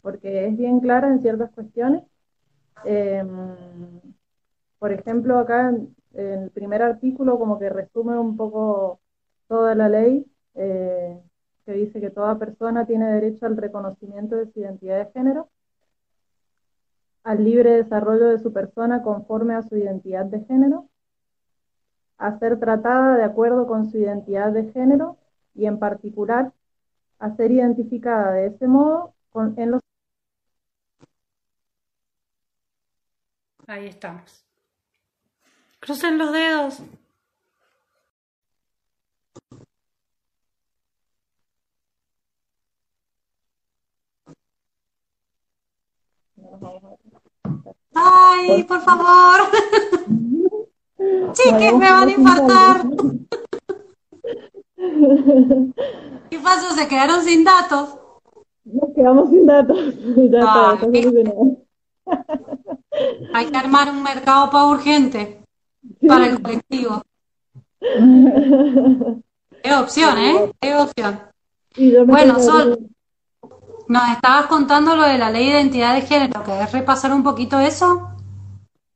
[0.02, 2.02] porque es bien clara en ciertas cuestiones.
[2.84, 3.30] Em,
[4.78, 9.00] por ejemplo, acá en, el primer artículo como que resume un poco
[9.48, 11.20] toda la ley, eh,
[11.64, 15.48] que dice que toda persona tiene derecho al reconocimiento de su identidad de género,
[17.24, 20.88] al libre desarrollo de su persona conforme a su identidad de género,
[22.18, 25.16] a ser tratada de acuerdo con su identidad de género
[25.54, 26.52] y en particular
[27.18, 29.80] a ser identificada de ese modo con, en los...
[33.72, 34.44] Ahí estamos.
[35.80, 36.82] Crucen los dedos.
[47.94, 49.40] Ay, por favor.
[51.32, 52.82] Chiques, me van a infartar.
[56.28, 56.74] ¿Qué pasó?
[56.74, 57.96] ¿Se quedaron sin datos?
[58.64, 59.78] Nos quedamos sin datos.
[63.34, 65.42] Hay que armar un mercado para urgente
[66.06, 67.02] para el colectivo.
[69.62, 70.52] Es opción, ¿eh?
[70.60, 71.20] Es opción.
[72.06, 72.90] Bueno, Sol,
[73.86, 77.60] nos estabas contando lo de la ley de identidad de género, ¿querés repasar un poquito
[77.60, 78.08] eso?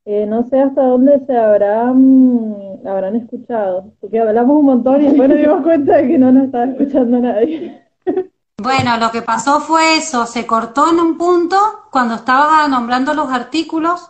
[0.05, 5.29] Eh, no sé hasta dónde se habrán, habrán escuchado, porque hablamos un montón y después
[5.29, 7.86] nos dimos cuenta de que no nos estaba escuchando nadie.
[8.59, 13.31] Bueno, lo que pasó fue eso, se cortó en un punto cuando estabas nombrando los
[13.31, 14.09] artículos,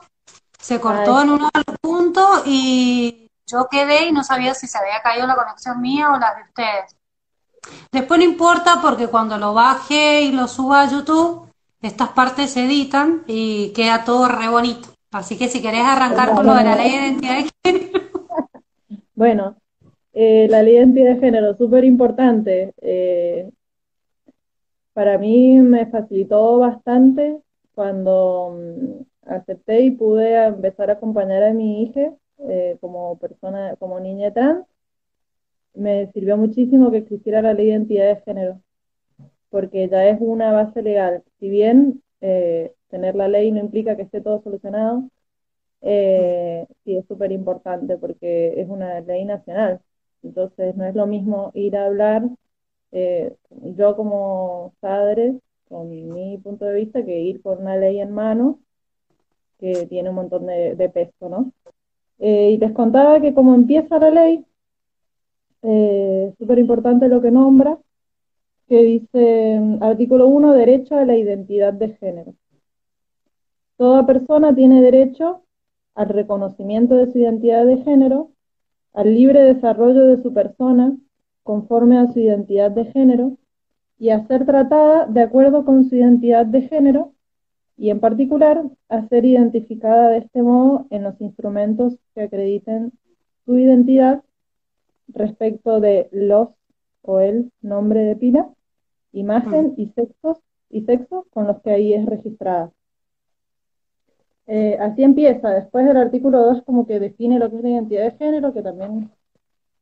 [0.59, 4.78] se cortó en uno de los puntos y yo quedé y no sabía si se
[4.78, 6.96] había caído la conexión mía o la de ustedes.
[7.90, 11.46] Después no importa porque cuando lo baje y lo suba a YouTube
[11.82, 14.88] estas partes se editan y queda todo re bonito.
[15.12, 18.00] Así que si querés arrancar con lo de la ley de identidad de género.
[19.14, 19.56] Bueno,
[20.12, 22.74] eh, la ley de identidad de género, súper importante.
[22.82, 23.50] Eh,
[24.96, 27.38] para mí me facilitó bastante
[27.74, 34.00] cuando mm, acepté y pude empezar a acompañar a mi hija eh, como persona, como
[34.00, 34.64] niña trans.
[35.74, 38.62] Me sirvió muchísimo que existiera la ley de identidad de género,
[39.50, 41.22] porque ya es una base legal.
[41.40, 45.11] Si bien eh, tener la ley no implica que esté todo solucionado,
[45.82, 49.80] eh, sí es súper importante porque es una ley nacional.
[50.22, 52.22] Entonces no es lo mismo ir a hablar
[52.92, 58.12] eh, yo como padre, con mi punto de vista, que ir con una ley en
[58.12, 58.61] mano
[59.59, 61.53] que tiene un montón de, peso, ¿no?
[62.18, 64.44] y les contaba que como empieza la ley,
[65.62, 67.79] eh, súper importante lo que nombra,
[68.68, 72.35] que dice, artículo 1, derecho a la identidad de género.
[73.77, 75.42] Toda persona tiene derecho
[75.94, 78.31] al reconocimiento de su identidad de género,
[78.92, 80.96] al libre desarrollo de su persona
[81.46, 83.38] conforme a su identidad de género
[84.00, 87.12] y a ser tratada de acuerdo con su identidad de género
[87.78, 92.92] y en particular a ser identificada de este modo en los instrumentos que acrediten
[93.44, 94.24] su identidad
[95.06, 96.48] respecto de los
[97.02, 98.50] o el nombre de pila
[99.12, 102.72] imagen y sexos y sexo con los que ahí es registrada.
[104.48, 105.50] Eh, así empieza.
[105.50, 108.62] Después el artículo 2 como que define lo que es la identidad de género, que
[108.62, 109.11] también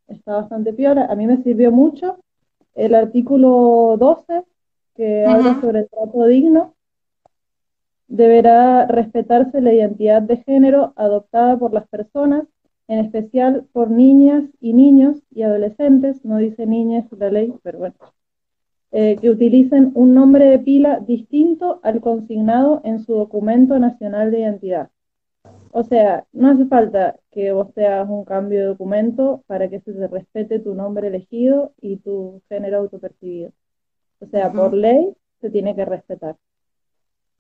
[0.09, 0.99] está bastante peor.
[0.99, 2.19] A mí me sirvió mucho.
[2.75, 4.45] El artículo 12,
[4.97, 6.75] que habla sobre el trato digno,
[8.09, 12.45] deberá respetarse la identidad de género adoptada por las personas,
[12.89, 16.25] en especial por niñas y niños y adolescentes.
[16.25, 17.95] No dice niñas la ley, pero bueno.
[18.97, 24.41] Eh, que utilicen un nombre de pila distinto al consignado en su documento nacional de
[24.41, 24.91] identidad.
[25.73, 29.81] O sea, no hace falta que vos te hagas un cambio de documento para que
[29.81, 33.51] se te respete tu nombre elegido y tu género autopercibido.
[34.21, 36.37] O sea, por ley se tiene que respetar.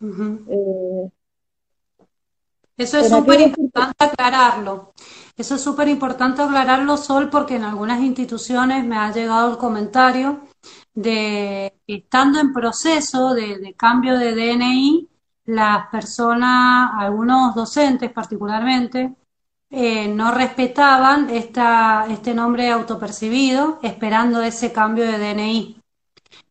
[0.02, 1.10] Eh,
[2.76, 4.92] Eso es súper importante aclararlo.
[5.36, 10.40] Eso es súper importante aclararlo, Sol, porque en algunas instituciones me ha llegado el comentario
[10.92, 15.08] de estando en proceso de, cambio de DNI,
[15.46, 19.14] las personas, algunos docentes particularmente,
[19.76, 25.76] eh, no respetaban esta, este nombre autopercibido esperando ese cambio de DNI.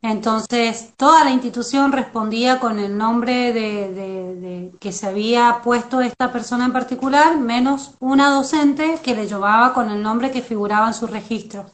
[0.01, 6.65] Entonces, toda la institución respondía con el nombre de, que se había puesto esta persona
[6.65, 11.07] en particular, menos una docente que le llevaba con el nombre que figuraba en su
[11.07, 11.67] registro,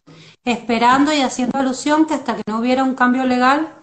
[0.43, 3.73] esperando y haciendo alusión que hasta que no hubiera un cambio legal,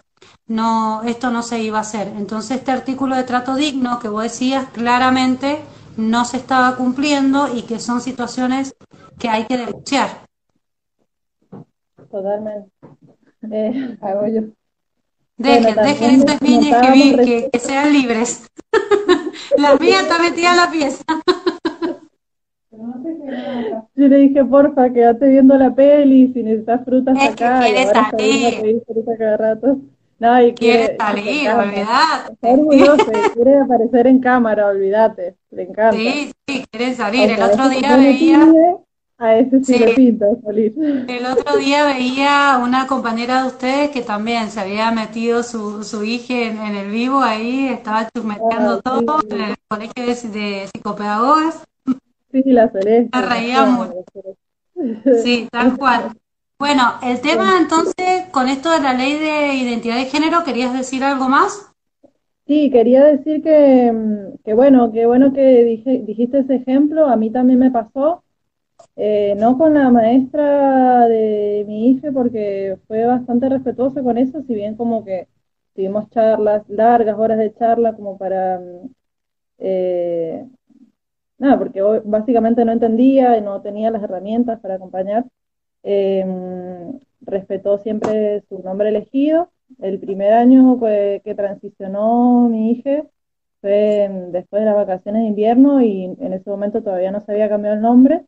[0.46, 2.12] no, esto no se iba a hacer.
[2.16, 5.60] Entonces, este artículo de trato digno que vos decías claramente
[5.96, 8.76] no se estaba cumpliendo y que son situaciones
[9.18, 10.08] que hay que denunciar.
[12.10, 12.70] Totalmente.
[13.50, 14.42] Eh, hago yo.
[15.38, 18.46] Dejen, dejen estas niñas que, que, sean libres.
[19.58, 21.04] la mía está metida en la pieza.
[23.94, 27.60] Yo le dije, porfa, quédate viendo la peli, si necesitas frutas es acá.
[27.60, 28.82] Que quiere salir.
[29.18, 29.80] cada rato.
[30.18, 32.32] No, y quiere, salir, olvídate.
[32.32, 35.92] Está orgulloso, quiere aparecer en cámara, olvídate, le encanta.
[35.92, 37.30] Sí, sí, quiere salir.
[37.30, 38.46] El otro día veía...
[39.18, 40.18] A ese sí, salir.
[41.08, 46.04] El otro día veía una compañera de ustedes que también se había metido su, su
[46.04, 51.64] hija en, el vivo ahí, estaba chusmeteando ah, todo en el colegio de, de psicopedagogas.
[52.30, 53.08] Sí, la celeste.
[53.18, 54.04] Me reía mucho.
[55.24, 56.12] Sí, tal cual.
[56.58, 61.04] Bueno, el tema entonces, con esto de la ley de identidad de género, ¿querías decir
[61.04, 61.70] algo más?
[62.46, 67.16] Sí, quería decir que, mm, que bueno, que bueno que dije, dijiste ese ejemplo, a
[67.16, 68.22] mí también me pasó,
[68.96, 74.54] eh, no con la maestra de mi hija, porque fue bastante respetuosa con eso, si
[74.54, 75.28] bien como que
[75.74, 78.60] tuvimos charlas, largas horas de charla como para...
[78.60, 78.90] Mm,
[79.58, 80.46] eh,
[81.38, 85.24] nada, porque básicamente no entendía y no tenía las herramientas para acompañar.
[85.86, 89.50] Em, respetó siempre su nombre elegido.
[89.80, 93.04] El primer año que, que transicionó mi hija
[93.60, 97.48] fue después de las vacaciones de invierno y en ese momento todavía no se había
[97.48, 98.24] cambiado el nombre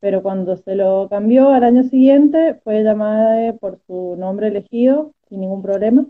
[0.00, 5.40] pero cuando se lo cambió al año siguiente fue llamada por su nombre elegido sin
[5.40, 6.06] ningún problema.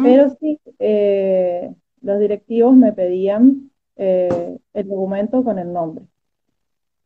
[0.00, 6.06] Pero sí, eh, los directivos me pedían eh, el documento con el nombre.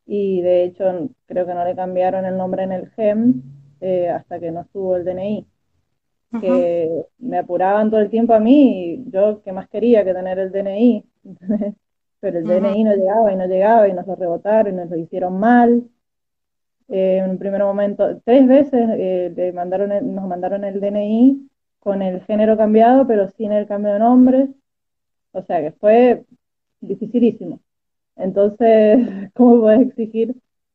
[0.07, 3.43] Y de hecho creo que no le cambiaron el nombre en el GEM
[3.81, 5.47] eh, hasta que no estuvo el DNI.
[6.41, 10.39] que me apuraban todo el tiempo a mí y yo que más quería que tener
[10.39, 11.05] el DNI,
[12.21, 14.97] pero el DNI no llegaba y no llegaba y nos lo rebotaron y nos lo
[14.97, 15.85] hicieron mal.
[16.89, 21.49] Eh, en un primer momento, tres veces eh, le mandaron nos mandaron el DNI
[21.79, 24.49] con el género cambiado, pero sin el cambio de nombre.
[25.33, 26.25] O sea que fue
[26.81, 27.61] dificilísimo.
[28.17, 28.99] Entonces,
[29.35, 30.35] ¿cómo puedes exigir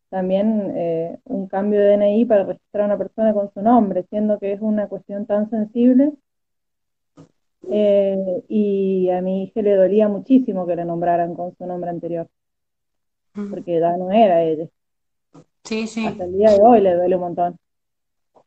[0.10, 4.40] también eh, un cambio de DNI para registrar a una persona con su nombre, siendo
[4.40, 6.12] que es una cuestión tan sensible?
[7.72, 12.28] Eh, y a mi hija le dolía muchísimo que le nombraran con su nombre anterior,
[13.50, 14.68] porque ya no era ella.
[15.64, 16.06] Sí, sí.
[16.08, 17.58] Hasta el día de hoy le duele un montón.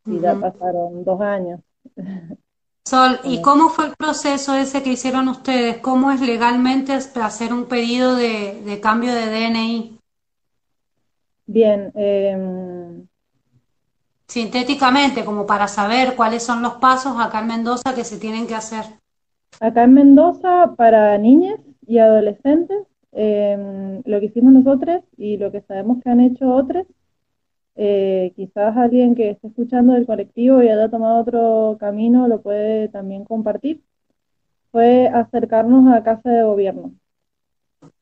[0.07, 1.61] Y ya pasaron dos años.
[2.93, 5.79] Sol, ¿y cómo fue el proceso ese que hicieron ustedes?
[5.79, 9.99] ¿Cómo es legalmente hacer un pedido de, cambio de DNI?
[11.47, 11.91] Bien.
[11.95, 13.07] Em,
[14.27, 18.57] Sintéticamente, como para saber cuáles son los pasos acá en Mendoza que se tienen que
[18.57, 18.85] hacer.
[19.59, 25.63] Acá en Mendoza, para niñas y adolescentes, em, lo que hicimos nosotros y lo que
[25.63, 26.87] sabemos que han hecho otros
[27.77, 32.89] eh, quizás alguien que esté escuchando del colectivo y haya tomado otro camino lo puede
[32.89, 33.83] también compartir,
[34.71, 36.95] fue acercarnos a Casa de Gobierno.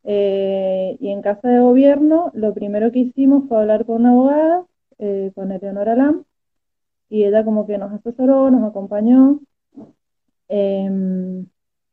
[0.05, 4.67] Eh, y en Casa de Gobierno lo primero que hicimos fue hablar con una abogada,
[4.99, 6.25] eh, con Eleonora Lam,
[7.09, 9.41] y ella como que nos asesoró, nos acompañó.
[10.49, 11.47] Em,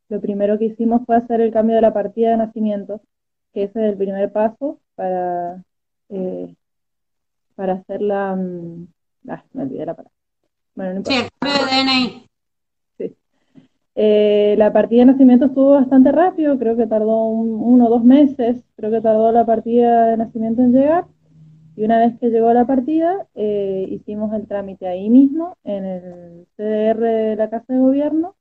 [0.08, 3.00] lo primero que hicimos fue hacer el cambio de la partida de nacimiento,
[3.52, 5.62] que ese es el primer paso para
[7.58, 8.36] para hacer la...
[8.36, 8.86] Mm,
[9.30, 10.14] ah, me olvidé la palabra.
[10.76, 12.26] Bueno, Sí, el de DNI.
[12.96, 13.16] Sí.
[13.96, 18.62] Eh, la partida de nacimiento estuvo bastante rápido, creo que tardó uno o dos meses,
[18.76, 21.06] creo que tardó la partida de nacimiento en llegar.
[21.74, 26.46] Y una vez que llegó la partida, eh, hicimos el trámite ahí mismo, en el
[26.56, 28.36] CDR de la Casa de Gobierno,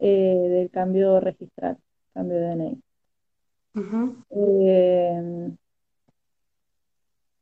[0.00, 1.78] eh, del cambio registral,
[2.14, 2.82] cambio de DNI.
[3.76, 5.56] Uh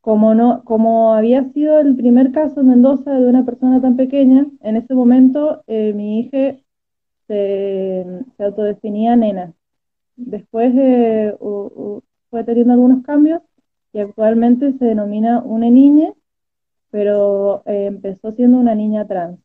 [0.09, 4.47] como, no, como había sido el primer caso en Mendoza de una persona tan pequeña,
[4.63, 6.57] en ese momento eh, mi hija
[7.27, 8.07] se,
[8.39, 9.53] autodefinía nena.
[10.17, 11.37] Después eh,
[12.31, 13.43] fue teniendo algunos cambios
[13.93, 16.15] y actualmente se denomina una niña,
[16.91, 19.39] pero eh, empezó siendo una niña trans.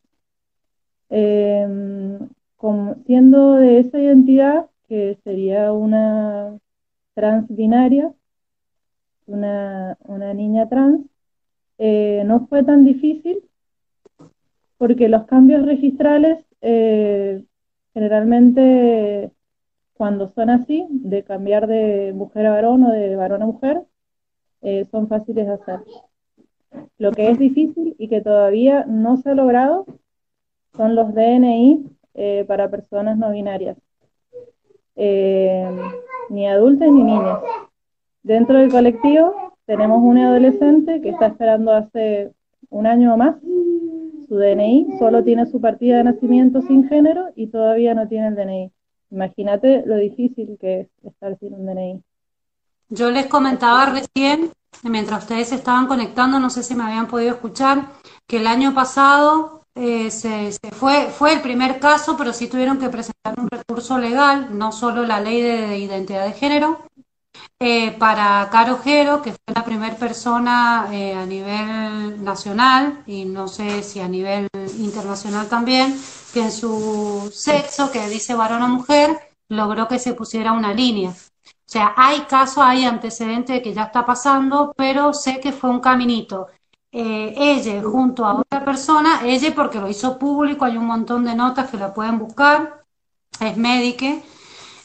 [1.09, 2.19] Em,
[3.05, 6.57] siendo de esa identidad, que sería una
[7.15, 8.13] trans binaria,
[9.27, 11.01] una, una niña trans,
[11.77, 13.43] eh, no fue tan difícil
[14.77, 17.43] porque los cambios registrales eh,
[17.93, 19.31] generalmente
[19.93, 23.83] cuando son así, de cambiar de mujer a varón o de varón a mujer,
[24.61, 25.79] eh, son fáciles de hacer.
[26.97, 29.85] Lo que es difícil y que todavía no se ha logrado
[30.75, 31.85] son los DNI
[32.47, 33.77] para personas no binarias,
[34.95, 37.39] ni adultas ni niñas.
[38.23, 42.31] Dentro del colectivo tenemos un adolescente que está esperando hace
[42.69, 43.35] un año o más
[44.27, 48.35] su DNI, solo tiene su partida de nacimiento sin género y todavía no tiene el
[48.35, 48.71] DNI.
[49.11, 52.01] Imagínate lo difícil que es estar sin un DNI.
[52.89, 54.51] Yo les comentaba recién,
[54.83, 57.87] mientras ustedes estaban conectando, no sé si me habían podido escuchar,
[58.25, 62.89] que el año pasado eh, se, fue, fue el primer caso, pero sí tuvieron que
[62.89, 66.79] presentar un recurso legal, no solo la ley de identidad de género,
[67.65, 73.47] eh, para Caro Jero, que fue la primera persona eh, a nivel nacional y no
[73.47, 75.97] sé si a nivel internacional también,
[76.33, 81.11] que en su sexo, que dice varón o mujer, logró que se pusiera una línea.
[81.11, 81.15] O
[81.65, 86.47] sea, hay casos, hay antecedentes que ya está pasando, pero sé que fue un caminito.
[86.91, 91.33] Eh, ella junto a otra persona, ella porque lo hizo público, hay un montón de
[91.33, 92.83] notas que la pueden buscar,
[93.39, 94.17] es médica,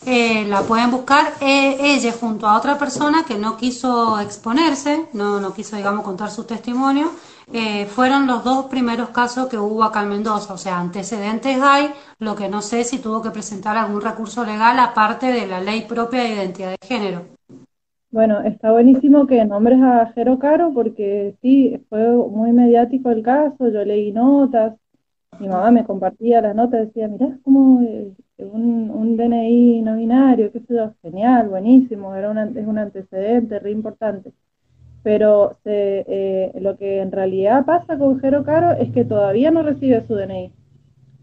[0.06, 1.32] eh, la pueden buscar.
[1.40, 6.30] Eh, ella junto a otra persona que no quiso exponerse, no, no quiso, digamos, contar
[6.30, 7.10] su testimonio,
[7.52, 10.54] eh, fueron los dos primeros casos que hubo acá en Mendoza.
[10.54, 14.78] O sea, antecedentes hay, lo que no sé si tuvo que presentar algún recurso legal
[14.78, 17.22] aparte de la ley propia de identidad de género.
[18.10, 23.68] Bueno, está buenísimo que nombres a Jero Caro porque sí, fue muy mediático el caso,
[23.68, 24.74] yo leí notas,
[25.38, 27.82] mi mamá me compartía las notas, decía, mirá cómo
[28.38, 33.58] un, un DNI no binario, qué sé yo, genial, buenísimo, era un, es un antecedente
[33.58, 34.32] re importante.
[35.02, 40.06] Pero eh, lo que en realidad pasa con Jero Caro es que todavía no recibe
[40.06, 40.52] su DNI.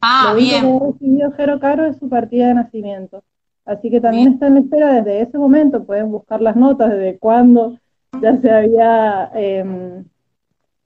[0.01, 0.61] Ah, lo bien.
[0.61, 3.24] que ha recibido Jero Caro es su partida de nacimiento.
[3.66, 7.78] Así que también está en espera desde ese momento, pueden buscar las notas desde cuándo
[8.22, 10.05] ya se había, em,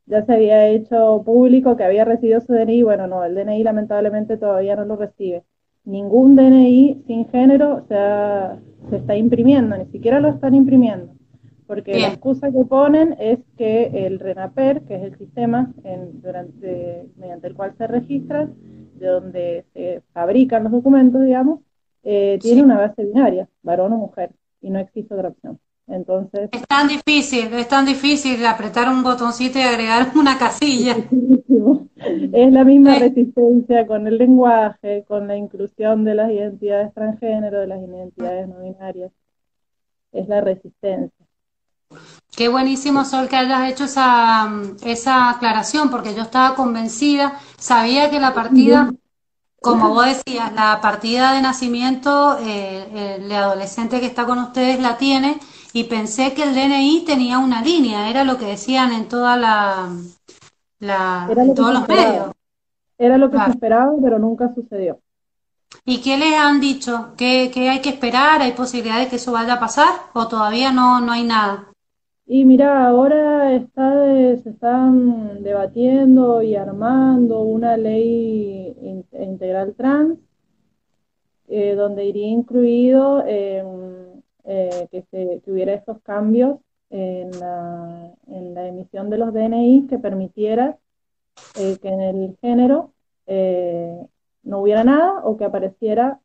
[0.06, 4.38] ya se había hecho público que había recibido su DNI, bueno, no, el DNI lamentablemente
[4.38, 5.44] todavía no lo recibe.
[5.86, 7.96] Ningún DNI sin género se,
[8.90, 11.14] se está imprimiendo, ni siquiera lo están imprimiendo,
[11.68, 15.74] porque la excusa que ponen es que el RENAPER, que es el sistema
[16.14, 18.54] durante, mediante el cual se registran,
[18.96, 21.62] de donde se fabrican los documentos, digamos,
[22.04, 25.60] eh, tiene una base binaria, varón o mujer, y no existe otra opción.
[25.90, 26.50] Entonces.
[26.52, 30.96] Es tan difícil, es tan difícil apretar un botoncito y agregar una casilla.
[32.32, 37.68] Es la misma resistencia con el lenguaje, con la inclusión de las identidades transgénero, de
[37.68, 39.12] las identidades no binarias.
[40.12, 41.26] Es la resistencia.
[42.36, 44.50] Qué buenísimo, Sol, que hayas hecho esa,
[44.84, 48.94] esa aclaración, porque yo estaba convencida, sabía que la partida,
[49.60, 54.98] como vos decías, la partida de nacimiento, eh, el adolescente que está con ustedes la
[54.98, 55.40] tiene,
[55.74, 59.90] y pensé que el DNI tenía una línea, era lo que decían en toda la,
[60.80, 62.32] en todos los medios.
[62.98, 65.00] Era lo que se esperaba, pero nunca sucedió.
[65.86, 67.14] ¿Y qué les han dicho?
[67.16, 68.42] ¿Qué, hay que esperar?
[68.42, 69.90] ¿Hay posibilidades de que eso vaya a pasar?
[70.14, 71.68] ¿O todavía no, no hay nada?
[72.26, 74.06] Y mira, ahora está
[74.44, 78.76] se están debatiendo y armando una ley
[79.14, 80.20] integral trans,
[81.48, 83.64] eh, donde iría incluido eh,
[84.46, 86.60] eh, que, se, que hubiera estos cambios
[86.90, 90.78] en la, en la, emisión de los DNI que permitiera
[91.56, 92.92] eh, que en el género
[93.28, 94.06] eh,
[94.44, 96.20] no hubiera nada o que apareciera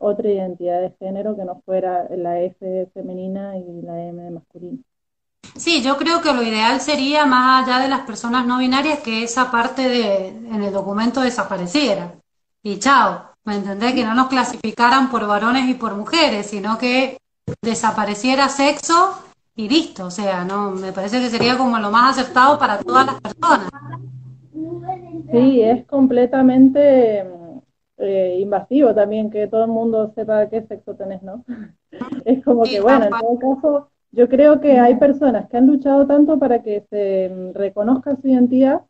[0.00, 4.78] otra identidad de género que no fuera la F femenina y la M masculina.
[5.56, 9.22] Sí, yo creo que lo ideal sería, más allá de las personas no binarias, que
[9.22, 12.14] esa parte de, en el documento desapareciera.
[12.62, 13.94] Y chao, ¿me entendés?
[13.94, 17.18] Que no nos clasificaran por varones y por mujeres, sino que
[17.62, 19.18] desapareciera sexo
[19.56, 20.06] y listo.
[20.06, 23.70] O sea, no me parece que sería como lo más acertado para todas las personas.
[25.30, 27.26] Sí, es completamente
[27.98, 31.44] eh, invasivo también que todo el mundo sepa qué sexo tenés, ¿no?
[32.24, 36.06] es como que, bueno, en todo caso, yo creo que hay personas que han luchado
[36.06, 38.82] tanto para que se reconozca su identidad,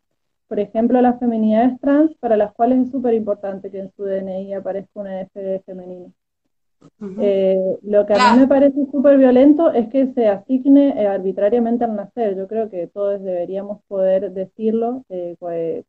[0.47, 4.53] por ejemplo, las feminidades trans, para las cuales es súper importante que en su DNI
[4.53, 6.11] aparezca una F femenina.
[7.19, 11.83] Eh, lo que a mí me parece súper violento es que se asigne eh, arbitrariamente
[11.83, 12.35] al nacer.
[12.35, 15.35] Yo creo que todos deberíamos poder decirlo eh,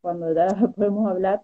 [0.01, 1.43] cuando ya podemos hablar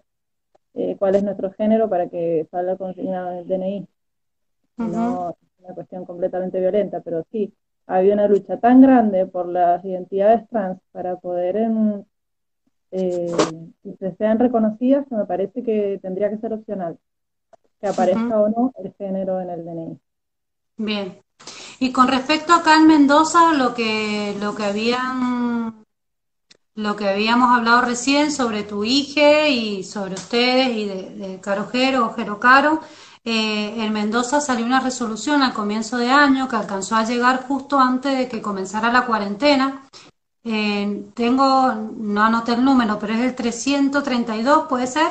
[0.97, 3.87] cuál es nuestro género para que salga consignado en el DNI.
[4.77, 7.53] No es una cuestión completamente violenta, pero sí,
[7.85, 12.05] había una lucha tan grande por las identidades trans para poder en,
[12.89, 16.97] que sean reconocidas que me parece que tendría que ser opcional
[17.83, 19.99] que aparezca o no el género en el DNI.
[20.77, 21.17] Bien.
[21.79, 25.83] Y con respecto acá en Mendoza, lo que, lo que habían
[26.75, 32.05] lo que habíamos hablado recién sobre tu hija y sobre ustedes y de, de Carojero
[32.05, 32.79] o Jero Caro,
[33.25, 37.79] eh, en Mendoza salió una resolución al comienzo de año que alcanzó a llegar justo
[37.79, 39.83] antes de que comenzara la cuarentena.
[40.45, 45.07] Eh, tengo, no anoté el número, pero es el 332, ¿puede ser?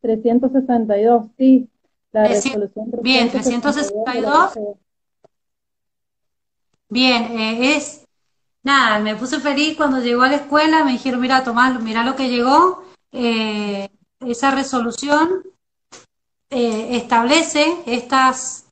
[0.00, 1.68] 362, sí.
[2.12, 4.58] La resolución bien, 362.
[6.88, 8.04] Bien, eh, es
[8.64, 12.16] nada, me puse feliz cuando llegó a la escuela, me dijeron, mira, Tomás, mira lo
[12.16, 12.84] que llegó.
[13.12, 13.88] Eh,
[14.26, 15.44] esa resolución
[16.50, 18.66] eh, establece estas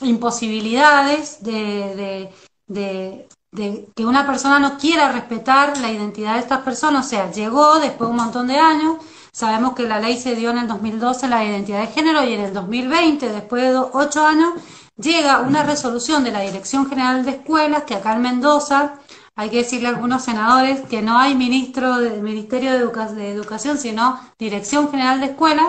[0.00, 2.30] imposibilidades de,
[2.66, 7.04] de, de, que una persona no quiera respetar la identidad de estas personas.
[7.04, 8.96] O sea, llegó después de un montón de años
[9.32, 12.40] Sabemos que la ley se dio en el 2012 la identidad de género y en
[12.40, 14.54] el 2020, después de ocho años,
[14.96, 18.98] llega una resolución de la Dirección General de Escuelas que acá en Mendoza
[19.36, 24.20] hay que decirle a algunos senadores que no hay ministro del Ministerio de, Educación, sino
[24.38, 25.68] Dirección General de Escuelas,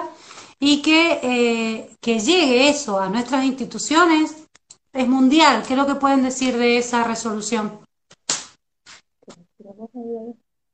[0.60, 4.36] y que, eh, que llegue eso a nuestras instituciones
[4.94, 5.64] es mundial.
[5.66, 7.80] ¿Qué es lo que pueden decir de esa resolución?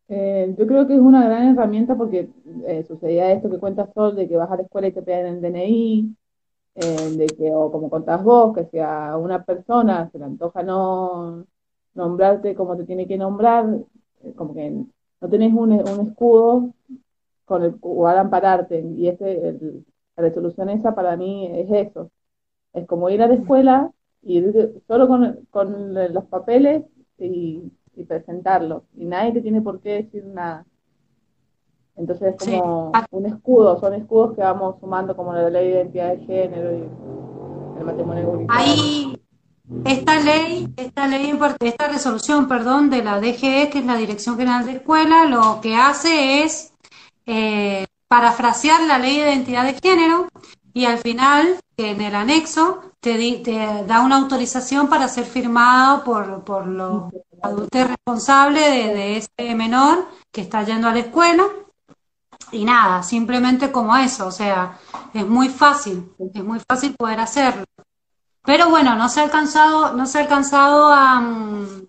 [0.09, 2.29] Eh, yo creo que es una gran herramienta porque
[2.65, 5.25] eh, sucedía esto que cuentas Sol, de que vas a la escuela y te piden
[5.27, 6.15] el DNI,
[6.75, 10.63] eh, de que, o como contás vos, que si a una persona se le antoja
[10.63, 11.45] no
[11.93, 13.65] nombrarte como te tiene que nombrar,
[14.35, 14.69] como que
[15.21, 16.73] no tenés un, escudo
[17.45, 18.81] con el cual ampararte.
[18.81, 19.59] Y ese,
[20.15, 22.11] la resolución esa para mí es eso.
[22.73, 23.91] Es como ir a la escuela
[24.21, 24.43] y
[24.87, 26.83] solo con, con los papeles
[27.17, 28.83] y y presentarlo.
[28.95, 30.65] Y nadie te tiene por qué decir nada.
[31.95, 36.15] Entonces es como un escudo, son escudos que vamos sumando como la ley de identidad
[36.15, 36.83] de género y
[37.79, 39.19] el matrimonio Ahí,
[39.83, 44.63] esta ley, esta ley, esta resolución, perdón, de la DGE, que es la Dirección General
[44.65, 46.71] de Escuela, lo que hace es
[47.25, 50.27] eh, parafrasear la ley de identidad de género
[50.73, 56.67] y al final, en el anexo, te, da una autorización para ser firmado por, por
[56.67, 61.43] los adultos responsables de, ese menor que está yendo a la escuela.
[62.51, 64.79] Y nada, simplemente como eso, o sea,
[65.13, 67.65] es muy fácil, es muy fácil poder hacerlo.
[68.43, 71.87] Pero bueno, no se ha alcanzado, no se ha alcanzado a, mm,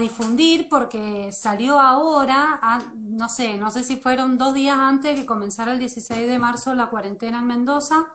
[0.00, 5.26] difundir porque salió ahora, no sé, no sé si fueron dos días antes de que
[5.26, 8.14] comenzara el 16 de marzo la cuarentena en Mendoza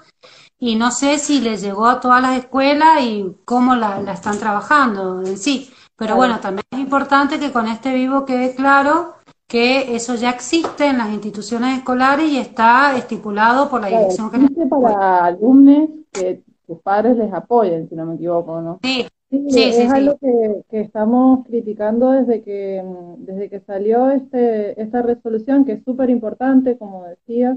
[0.60, 5.22] y no sé si le llegó a todas las escuelas y cómo la, están trabajando
[5.22, 5.70] en sí.
[5.96, 9.16] Pero bueno, también es importante que con este vivo quede claro
[9.48, 14.70] que eso ya existe en las instituciones escolares y está estipulado por la Dirección General.
[14.70, 18.80] para alumnos que sus padres les apoyen, si no me equivoco, ¿no?
[18.84, 22.84] Sí, Sí, es algo que, estamos criticando desde que,
[23.20, 27.56] desde que salió este, esta resolución, que es súper importante, como decías,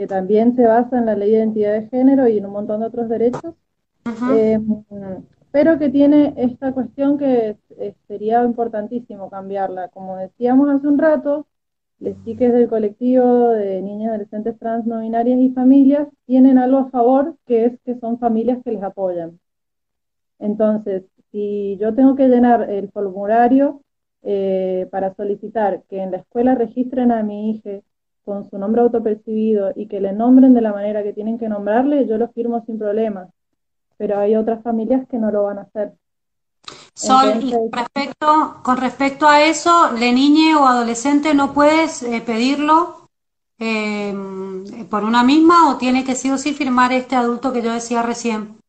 [0.00, 2.80] que también se basa en la ley de identidad de género y en un montón
[2.80, 3.54] de otros derechos,
[4.32, 4.58] eh,
[5.50, 7.58] pero que tiene esta cuestión que
[8.08, 9.88] sería importantísimo cambiarla.
[9.88, 11.46] Como decíamos hace un rato,
[11.98, 16.88] las chiques del colectivo de niñas, adolescentes trans, no binarias y familias tienen algo a
[16.88, 19.38] favor, que es que son familias que les apoyan.
[20.38, 23.82] Entonces, si yo tengo que llenar el formulario
[24.22, 27.82] eh, para solicitar que en la escuela registren a mi hija
[28.30, 32.06] con su nombre autopercibido y que le nombren de la manera que tienen que nombrarle,
[32.06, 33.28] yo lo firmo sin problema.
[33.96, 35.92] Pero hay otras familias que no lo van a hacer.
[36.94, 43.08] Sol, y respecto, con respecto a eso, ¿le niñe o adolescente no puedes eh, pedirlo
[43.58, 44.14] eh,
[44.88, 48.02] por una misma o tiene que sí o sí firmar este adulto que yo decía
[48.02, 48.60] recién?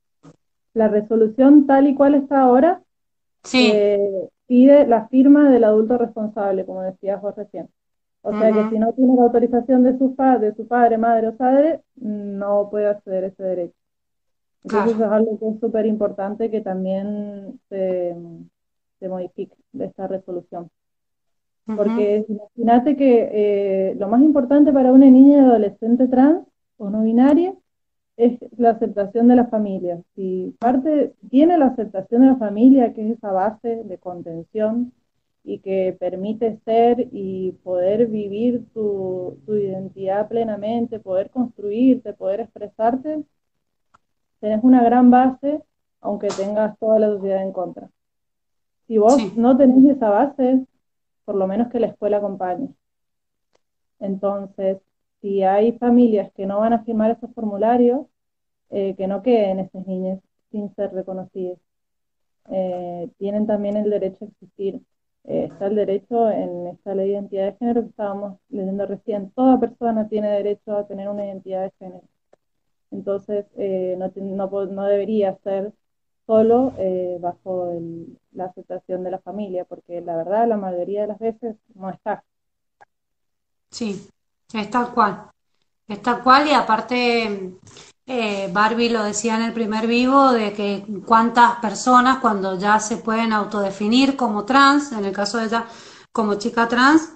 [0.73, 2.81] la resolución tal y cual está ahora
[3.53, 7.69] eh, pide la firma del adulto responsable, como decía Jorge recién.
[8.23, 11.35] O sea que si no tiene la autorización de su, de su padre, madre o
[11.35, 13.75] padre, no puede acceder a ese derecho.
[14.63, 18.15] Entonces es algo que es súper importante que también se,
[19.07, 20.69] modifique de esta resolución.
[21.65, 26.45] Porque imagínate que eh, lo más importante para una niña y adolescente trans
[26.77, 27.55] o no binaria
[28.17, 30.01] es la aceptación de la familia.
[30.15, 34.91] Si parte tiene la aceptación de la familia, que es esa base de contención
[35.43, 43.23] y que permite ser y poder vivir tu, identidad plenamente, poder construirte, poder expresarte,
[44.39, 45.61] tenés una gran base,
[46.01, 47.89] aunque tengas toda la sociedad en contra.
[48.87, 50.65] Si vos no tenés esa base,
[51.25, 52.69] por lo menos que la escuela acompañe.
[53.99, 54.79] Entonces,
[55.21, 58.07] si hay familias que no van a firmar esos formularios,
[58.71, 60.19] eh, que no queden esas niñas
[60.51, 61.59] sin ser reconocidas.
[62.49, 64.81] Eh, tienen también el derecho a existir.
[65.25, 69.31] Eh, está el derecho en esta ley de identidad de género que estábamos leyendo recién.
[69.31, 72.03] Toda persona tiene derecho a tener una identidad de género.
[72.91, 75.71] Entonces, no, no, no, debería ser
[76.27, 76.73] solo
[77.21, 77.71] bajo
[78.33, 82.23] la aceptación de la familia, porque la verdad la mayoría de las veces no está.
[83.69, 84.09] Sí,
[84.53, 85.31] es tal cual.
[85.91, 87.57] Es tal cual y aparte
[88.05, 92.95] eh, Barbie lo decía en el primer vivo de que cuántas personas cuando ya se
[92.95, 95.65] pueden autodefinir como trans, en el caso de ella
[96.13, 97.09] como chica trans,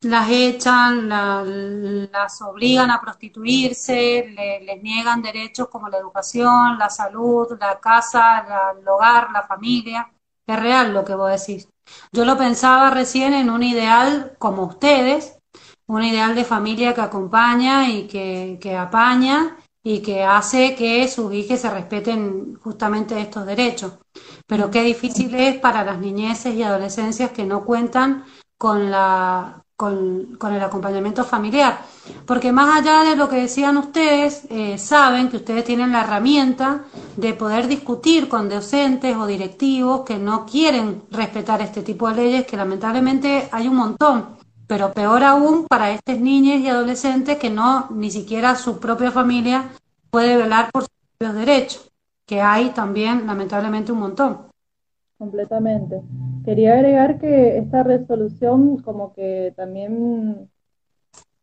[0.00, 7.78] las echan, las obligan a prostituirse, les niegan derechos como la educación, la salud, la
[7.78, 10.10] casa, el hogar, la familia.
[10.44, 11.68] Es real lo que vos decís.
[12.10, 15.38] Yo lo pensaba recién en un ideal como ustedes,
[15.86, 21.32] un ideal de familia que acompaña y que, que apaña y que hace que sus
[21.32, 23.92] hijos se respeten justamente estos derechos.
[24.44, 28.24] Pero qué difícil es para las niñeces y adolescencias que no cuentan
[28.58, 31.82] con, la, con, el acompañamiento familiar.
[32.26, 36.82] Porque más allá de lo que decían ustedes, eh, saben que ustedes tienen la herramienta
[37.16, 42.46] de poder discutir con docentes o directivos que no quieren respetar este tipo de leyes,
[42.46, 44.35] que lamentablemente hay un montón
[44.66, 49.70] pero peor aún para estas niñas y adolescentes que no, ni siquiera su propia familia
[50.10, 51.92] puede velar por sus propios derechos,
[52.26, 54.38] que hay también lamentablemente un montón.
[55.18, 56.02] Completamente.
[56.44, 60.50] Quería agregar que esta resolución como que también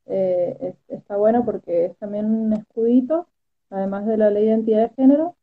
[0.05, 3.27] eh, está buena porque es también un escudito,
[3.69, 5.35] además de la ley de identidad de género,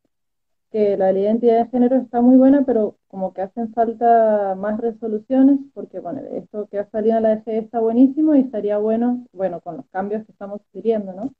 [0.71, 4.55] que la ley de identidad de género está muy buena, pero como que hacen falta
[4.55, 8.77] más resoluciones, porque bueno, esto que ha salido en la DG está buenísimo y estaría
[8.77, 11.33] bueno, bueno, con los cambios que estamos pidiendo, ¿no?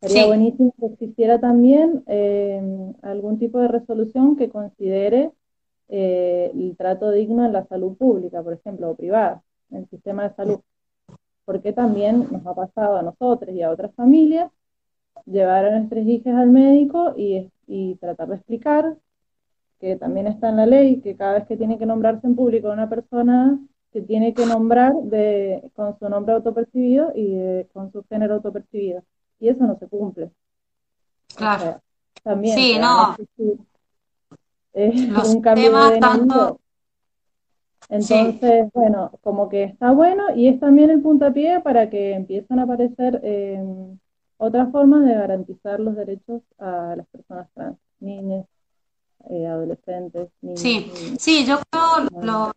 [0.00, 2.60] Sería buenísimo que existiera también eh,
[3.02, 5.30] algún tipo de resolución que considere
[5.88, 10.28] eh, el trato digno en la salud pública, por ejemplo, o privada, en el sistema
[10.28, 10.60] de salud.
[11.44, 14.50] Porque también nos ha pasado a nosotros y a otras familias
[15.26, 18.96] llevar a nuestras hijas al médico y, y tratar de explicar
[19.80, 22.70] que también está en la ley, que cada vez que tiene que nombrarse en público
[22.70, 23.58] una persona
[23.92, 29.02] se tiene que nombrar de, con su nombre autopercibido y con su género autopercibido.
[29.38, 30.30] Y eso no se cumple.
[31.36, 31.80] Claro.
[32.22, 32.56] también.
[32.56, 33.16] Sí, no.
[34.72, 36.58] Es un cambio de tanto...
[37.88, 42.62] Entonces, bueno, como que está bueno y es también el puntapié para que empiecen a
[42.62, 43.98] aparecer em,
[44.42, 48.44] otras formas de garantizar los derechos a las personas trans, niñas,
[49.30, 50.30] eh, adolescentes.
[50.40, 52.52] Niños, sí, sí, yo creo lo,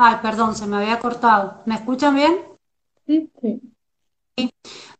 [0.00, 1.62] Ay, perdón, se me había cortado.
[1.66, 2.38] ¿Me escuchan bien?
[3.06, 3.60] Sí, sí.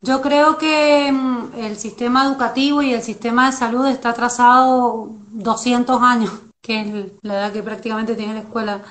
[0.01, 6.01] Yo creo que mm, el sistema educativo y el sistema de salud está atrasado 200
[6.01, 6.31] años,
[6.61, 8.81] que es la edad que prácticamente tiene la escuela.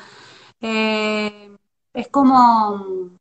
[0.60, 1.56] Eh,
[1.92, 3.17] es como,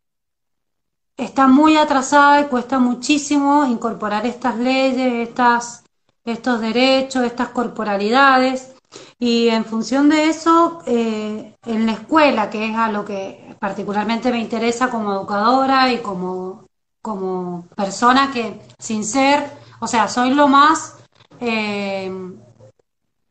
[1.18, 5.84] está muy atrasada y cuesta muchísimo incorporar estas leyes, estas,
[6.24, 8.76] estos derechos, estas corporalidades.
[9.20, 14.32] Y en función de eso, eh, en la escuela, que es a lo que particularmente
[14.32, 16.66] me interesa como educadora y como,
[17.02, 20.96] como persona que, sin ser, o sea, soy lo más
[21.40, 22.12] eh,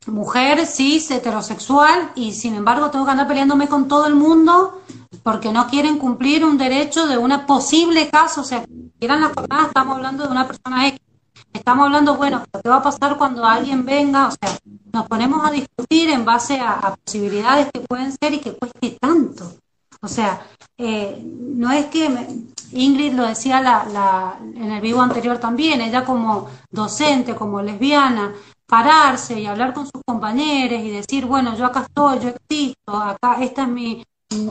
[0.07, 4.81] mujer, cis, heterosexual, y sin embargo tengo que andar peleándome con todo el mundo
[5.23, 8.65] porque no quieren cumplir un derecho de una posible caso, o sea,
[8.99, 10.99] quieran la jornada, estamos hablando de una persona X
[11.53, 14.27] Estamos hablando, bueno, ¿qué va a pasar cuando alguien venga?
[14.27, 14.57] O sea,
[14.93, 19.53] nos ponemos a discutir en base a, posibilidades que pueden ser y que cueste tanto.
[20.01, 20.45] O sea,
[20.77, 22.09] eh, no es que
[22.71, 28.33] Ingrid lo decía la, en el vivo anterior también, ella como docente, como lesbiana,
[28.67, 33.37] pararse y hablar con sus compañeros y decir, bueno, yo acá estoy, yo existo, acá
[33.41, 34.05] esta es mi,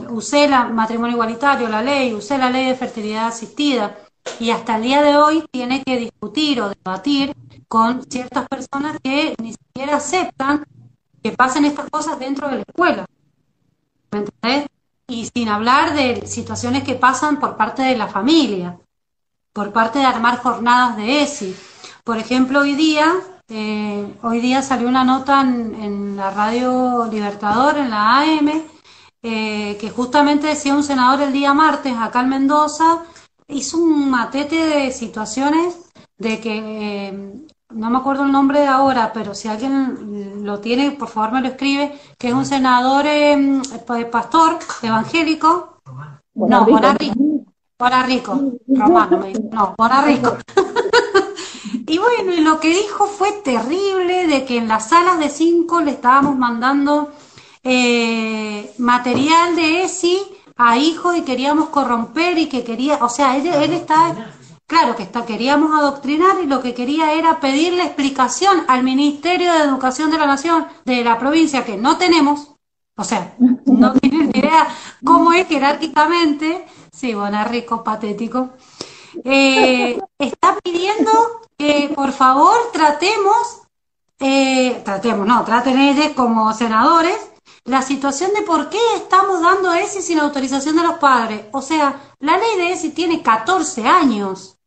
[0.09, 3.95] usé el matrimonio igualitario, la ley, usé la ley de fertilidad asistida
[4.39, 7.35] y hasta el día de hoy tiene que discutir o debatir
[7.67, 10.65] con ciertas personas que ni siquiera aceptan
[11.21, 13.05] que pasen estas cosas dentro de la escuela.
[14.11, 14.69] ¿Me entendés?
[15.07, 18.77] Y sin hablar de situaciones que pasan por parte de la familia,
[19.53, 21.55] por parte de armar jornadas de ESI.
[22.03, 23.13] Por ejemplo, hoy día,
[23.49, 28.63] eh, hoy día salió una nota en, la radio Libertador, en la AM,
[29.21, 33.03] eh, que justamente decía un senador el día martes acá en Mendoza,
[33.47, 37.33] hizo un matete de situaciones de que, eh,
[37.69, 41.41] no me acuerdo el nombre de ahora, pero si alguien lo tiene, por favor me
[41.41, 43.61] lo escribe, que es un senador eh,
[44.11, 45.81] pastor evangélico.
[46.35, 47.15] No, Bonarrico.
[47.77, 48.41] Bonarrico.
[48.67, 49.21] Romano,
[49.51, 50.37] no, Bonarrico.
[51.87, 55.79] Y bueno, y lo que dijo fue terrible de que en las salas de cinco
[55.79, 57.13] le estábamos mandando
[57.63, 60.21] eh, material de ESI
[60.57, 64.33] a hijos y queríamos corromper y que quería, o sea, él, él está,
[64.65, 69.59] claro que está, queríamos adoctrinar y lo que quería era pedirle explicación al Ministerio de
[69.59, 72.51] Educación de la Nación, de la provincia, que no tenemos,
[72.97, 73.33] o sea,
[73.65, 74.67] no tienen idea
[75.05, 78.49] cómo es jerárquicamente, sí, bueno, rico, patético,
[79.23, 83.61] eh, está pidiendo que por favor tratemos,
[84.19, 87.17] eh, tratemos, no, traten ellos como senadores,
[87.65, 91.45] la situación de por qué estamos dando ESI sin autorización de los padres.
[91.51, 94.57] O sea, la ley de ESI tiene 14 años.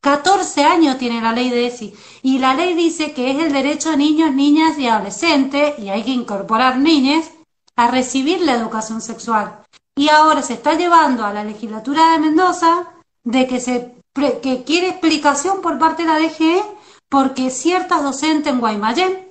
[0.00, 1.94] 14 años tiene la ley de ESI.
[2.22, 6.02] Y la ley dice que es el derecho de niños, niñas y adolescentes, y hay
[6.02, 7.30] que incorporar niñas,
[7.76, 9.60] a recibir la educación sexual.
[9.94, 12.86] Y ahora se está llevando a la legislatura de Mendoza
[13.22, 16.62] de que se que quiere explicación por parte de la DGE
[17.08, 19.30] porque ciertas docentes en Guaymallén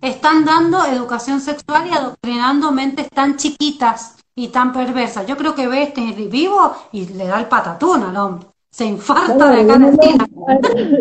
[0.00, 5.26] están dando educación sexual y adoctrinando mentes tan chiquitas y tan perversas.
[5.26, 8.46] Yo creo que ve este vivo y le da el patatón al hombre.
[8.70, 9.96] Se infarta de ganas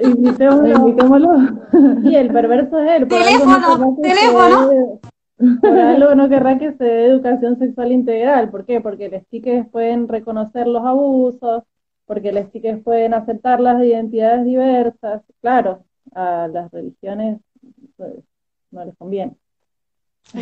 [0.04, 1.30] Invitémoslo.
[2.04, 3.08] Y el perverso es él.
[3.08, 5.00] Teléfono, teléfono.
[5.62, 8.50] por algo no querrá que se dé educación sexual integral.
[8.50, 8.82] ¿Por qué?
[8.82, 11.64] Porque los chiques pueden reconocer los abusos,
[12.10, 15.22] porque los chiques pueden aceptar las identidades diversas.
[15.42, 15.86] Claro,
[16.16, 17.40] a las religiones
[17.98, 18.14] pues,
[18.72, 19.36] no les conviene.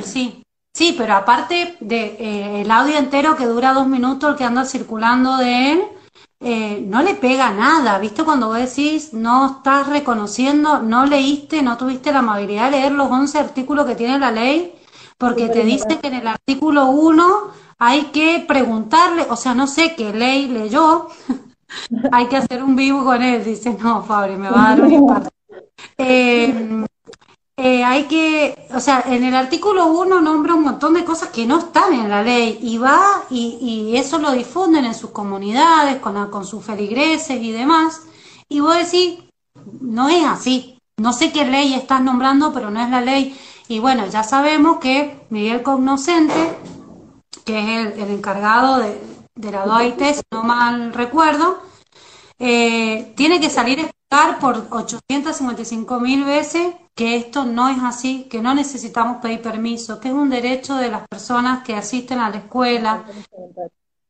[0.01, 0.41] Sí,
[0.73, 4.63] sí, pero aparte de eh, el audio entero que dura dos minutos, el que anda
[4.63, 5.81] circulando de él,
[6.39, 8.23] eh, no le pega nada, ¿viste?
[8.23, 13.11] Cuando vos decís, no estás reconociendo, no leíste, no tuviste la amabilidad de leer los
[13.11, 14.73] 11 artículos que tiene la ley,
[15.17, 19.95] porque te dice que en el artículo 1 hay que preguntarle, o sea, no sé
[19.97, 21.09] qué ley leyó,
[22.11, 24.93] hay que hacer un vivo con él, dice, no, Fabri, me va a dar un
[24.93, 25.29] impacto.
[25.97, 26.83] Eh,
[27.59, 31.47] eh, hay que, o sea, en el artículo 1 nombra un montón de cosas que
[31.47, 35.97] no están en la ley y va y, y eso lo difunden en sus comunidades,
[35.97, 38.03] con, con sus feligreses y demás.
[38.47, 39.19] Y vos decís,
[39.81, 40.79] no es así.
[40.97, 43.35] No sé qué ley estás nombrando, pero no es la ley.
[43.67, 46.57] Y bueno, ya sabemos que Miguel Cognoscente,
[47.43, 48.99] que es el, encargado de,
[49.37, 51.59] de la DOIT, si no mal recuerdo,
[52.39, 58.23] eh, tiene que salir a explicar por 855 mil veces que esto no es así,
[58.23, 62.29] que no necesitamos pedir permiso, que es un derecho de las personas que asisten a
[62.29, 63.03] la escuela.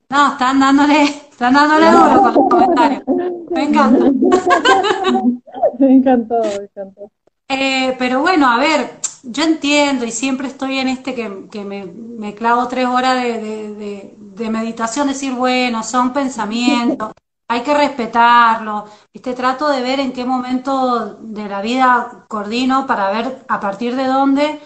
[0.09, 3.03] No, están dándole, están dándole duro con los comentarios.
[3.51, 4.05] Me encanta.
[5.79, 7.11] me encantó, me encantó.
[7.49, 11.85] Eh, pero bueno, a ver, yo entiendo y siempre estoy en este que, que me,
[11.85, 17.11] me, clavo tres horas de, de, de, de meditación, decir, bueno, son pensamientos,
[17.47, 18.85] hay que respetarlo.
[19.13, 19.33] ¿viste?
[19.33, 24.05] Trato de ver en qué momento de la vida coordino para ver a partir de
[24.05, 24.59] dónde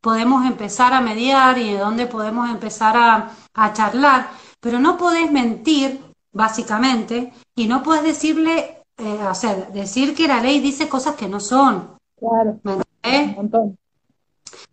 [0.00, 4.30] podemos empezar a mediar y de dónde podemos empezar a, a charlar.
[4.60, 6.00] Pero no podés mentir,
[6.32, 11.28] básicamente, y no puedes decirle, eh, o sea, decir que la ley dice cosas que
[11.28, 11.96] no son.
[12.18, 12.58] Claro.
[12.62, 13.76] ¿Me entendés?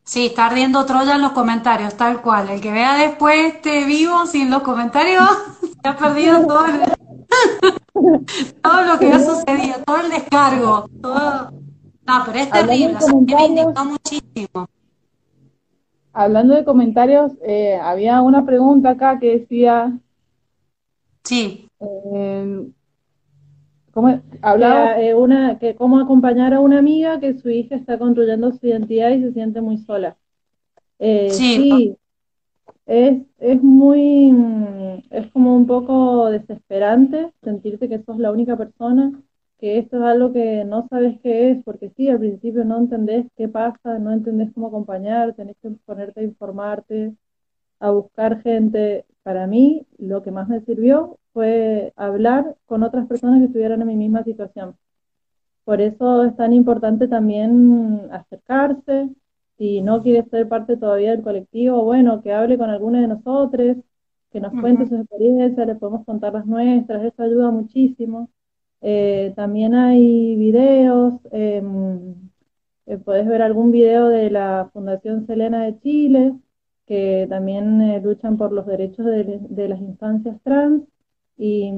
[0.03, 2.49] Sí, está ardiendo Troya en los comentarios, tal cual.
[2.49, 5.29] El que vea después este vivo sin los comentarios,
[5.81, 6.81] se ha perdido todo el,
[8.61, 11.51] todo lo que ha sucedido, todo el descargo, todo...
[12.05, 14.67] No, pero es terrible, o sea, me indignó muchísimo.
[16.11, 19.97] Hablando de comentarios, eh, había una pregunta acá que decía...
[21.23, 21.69] Sí.
[21.79, 22.67] Eh,
[23.93, 24.99] ¿Cómo hablaba?
[25.01, 29.11] Eh, una, que cómo acompañar a una amiga que su hija está construyendo su identidad
[29.11, 30.17] y se siente muy sola.
[30.99, 31.97] Eh, Sí, sí,
[32.85, 34.31] es, es muy,
[35.11, 39.11] es como un poco desesperante sentirte que sos la única persona,
[39.59, 43.27] que esto es algo que no sabes qué es, porque sí, al principio no entendés
[43.37, 47.15] qué pasa, no entendés cómo acompañar, tenés que ponerte a informarte,
[47.83, 49.05] a buscar gente.
[49.23, 53.87] Para mí, lo que más me sirvió fue hablar con otras personas que estuvieran en
[53.87, 54.75] mi misma situación.
[55.65, 59.09] Por eso es tan importante también acercarse,
[59.57, 63.77] si no quiere ser parte todavía del colectivo, bueno, que hable con alguno de nosotros,
[64.31, 68.29] que nos cuente sus experiencias, le podemos contar las nuestras, eso ayuda muchísimo.
[68.81, 72.15] Eh, también hay videos, em,
[72.85, 76.33] eh, podés ver algún video de la Fundación Selena de Chile,
[76.85, 80.83] que también eh, luchan por los derechos de, de las infancias trans
[81.37, 81.71] y,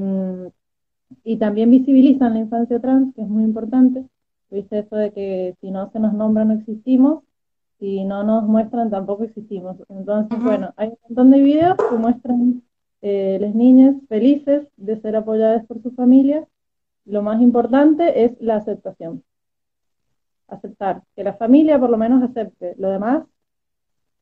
[1.24, 4.06] y también visibilizan la infancia trans, que es muy importante.
[4.50, 7.24] Viste eso de que si no se nos nombra no existimos,
[7.80, 9.78] si no nos muestran tampoco existimos.
[9.90, 12.64] Entonces, bueno, hay un montón de videos que muestran
[13.02, 16.48] eh, las niñas felices de ser apoyadas por sus familias.
[17.06, 19.24] Lo más importante es la aceptación.
[20.48, 22.76] Aceptar, que la familia por lo menos acepte.
[22.78, 23.24] Lo demás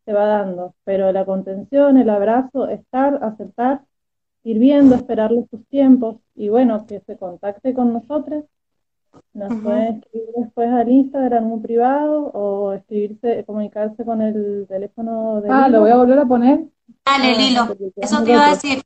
[0.05, 3.81] se va dando, pero la contención, el abrazo, estar, aceptar,
[4.43, 8.43] ir viendo, esperarle sus tiempos y bueno, que se contacte con nosotros.
[9.33, 9.63] Nos Ujú.
[9.63, 15.69] pueden escribir después al Instagram muy privado o escribirse, comunicarse con el teléfono de Ah,
[15.69, 16.65] lo voy a volver a poner.
[17.05, 18.81] Dale, Ah, Lilo, eso te iba a decir.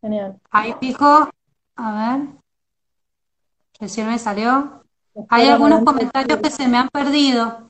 [0.00, 0.38] Genial.
[0.50, 1.28] Ahí fijo,
[1.76, 2.28] a ver,
[3.80, 4.84] recién me salió.
[5.28, 7.68] Hay algunos comentarios que se me han perdido.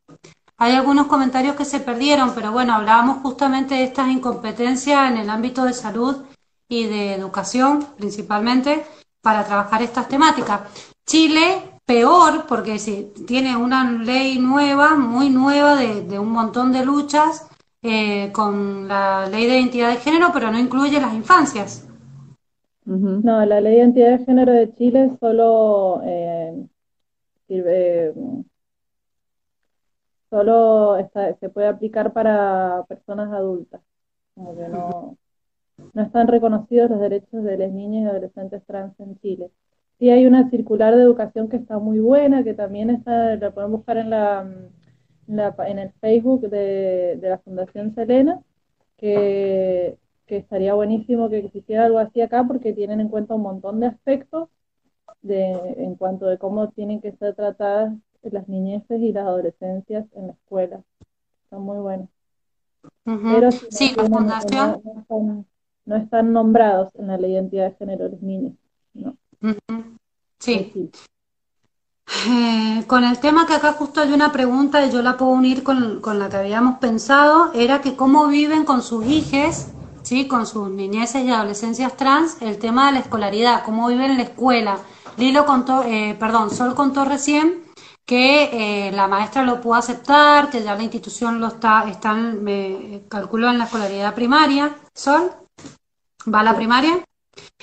[0.59, 5.31] Hay algunos comentarios que se perdieron, pero bueno, hablábamos justamente de estas incompetencias en el
[5.31, 6.25] ámbito de salud
[6.69, 8.87] y de educación, principalmente,
[9.23, 10.61] para trabajar estas temáticas.
[11.07, 16.85] Chile, peor, porque si tiene una ley nueva, muy nueva, de, de un montón de
[16.85, 17.51] luchas
[17.83, 21.89] eh, con la ley de identidad de género, pero no incluye las infancias.
[23.25, 26.65] No, la ley de identidad de género de Chile solo eh,
[27.49, 28.15] sirve,
[30.31, 33.81] solo está- se puede aplicar para personas adultas,
[34.37, 35.17] como que no,
[35.93, 39.51] no están reconocidos los derechos de las niñas y adolescentes trans en Chile.
[40.01, 43.71] Sí hay una circular de educación que está muy buena, que también está, la pueden
[43.71, 44.41] buscar en la,
[45.29, 48.41] en la- en el Facebook de, de la Fundación Selena,
[48.97, 53.79] que, que estaría buenísimo que existiera algo así acá porque tienen en cuenta un montón
[53.81, 54.49] de aspectos
[55.23, 57.93] de, en cuanto de cómo tienen que ser tratadas
[58.23, 60.83] las niñeces y las adolescencias en la escuela.
[61.45, 62.09] Están muy buenos.
[63.07, 63.21] Ujú.
[63.35, 64.81] Pero si no Sí, la tienen- fundación.
[64.85, 65.47] no, no están,
[65.85, 68.55] no están nombrados en la ley de identidad de género los niños.
[68.95, 69.17] No.
[70.39, 70.91] Sí.
[72.27, 75.63] Eh, con el tema que acá justo hay una pregunta y yo la puedo unir
[75.63, 79.67] con, con la que habíamos pensado, era que cómo viven con sus hijos,
[80.03, 80.27] ¿sí?
[80.27, 84.25] con sus niñeces y adolescencias trans, el tema de la escolaridad, cómo viven en la
[84.25, 84.79] escuela.
[85.17, 87.71] Lilo contó, eh, perdón, Sol contó recién
[88.05, 93.03] que eh, la maestra lo pudo aceptar, que ya la institución lo está, están, me
[93.09, 94.75] calculó en la escolaridad primaria.
[94.93, 95.31] Sol,
[96.27, 97.05] ¿va a la primaria?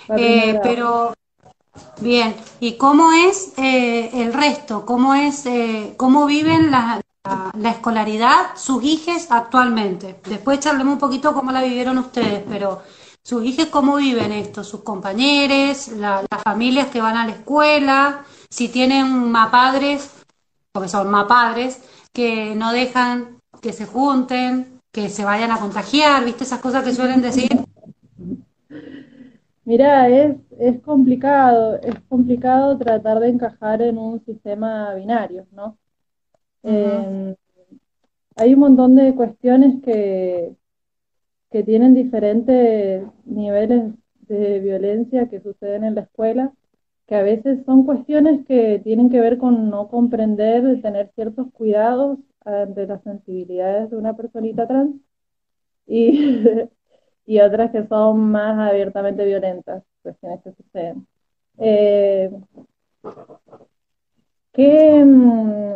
[0.07, 1.13] Eh, pero,
[2.01, 4.85] bien, ¿y cómo es eh, el resto?
[4.85, 5.43] ¿Cómo es,
[5.97, 7.01] cómo viven la,
[7.57, 10.19] la, escolaridad sus hijos actualmente?
[10.25, 12.81] Después charlemos un poquito cómo la vivieron ustedes, pero
[13.23, 18.69] sus hijos cómo viven esto, sus compañeros, las familias que van a la escuela, si
[18.69, 20.09] tienen más padres
[20.77, 21.81] porque son más padres,
[22.13, 26.43] que no dejan que se junten, que se vayan a contagiar, ¿viste?
[26.43, 27.49] Esas cosas que suelen decir.
[29.67, 35.77] Mira, es, es complicado, es complicado tratar de encajar en un sistema binario, ¿no?
[36.63, 37.35] Em,
[38.37, 40.55] hay un montón de cuestiones que,
[41.51, 46.53] que tienen diferentes niveles de violencia que suceden en la escuela
[47.07, 52.19] que a veces son cuestiones que tienen que ver con no comprender, tener ciertos cuidados
[52.45, 54.95] ante las sensibilidades de una personita trans
[55.87, 56.09] y,
[57.27, 61.05] y otras que son más abiertamente violentas, cuestiones que suceden.
[61.59, 62.31] Eh,
[64.55, 65.73] mm,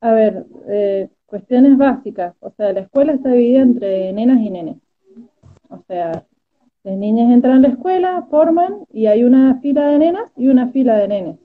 [0.00, 4.76] a ver, eh, cuestiones básicas, o sea, la escuela está dividida entre nenas y nenes.
[5.68, 6.24] O sea,
[6.84, 10.70] las niñas entran a la escuela, forman y hay una fila de nenas y una
[10.70, 11.38] fila de nenes.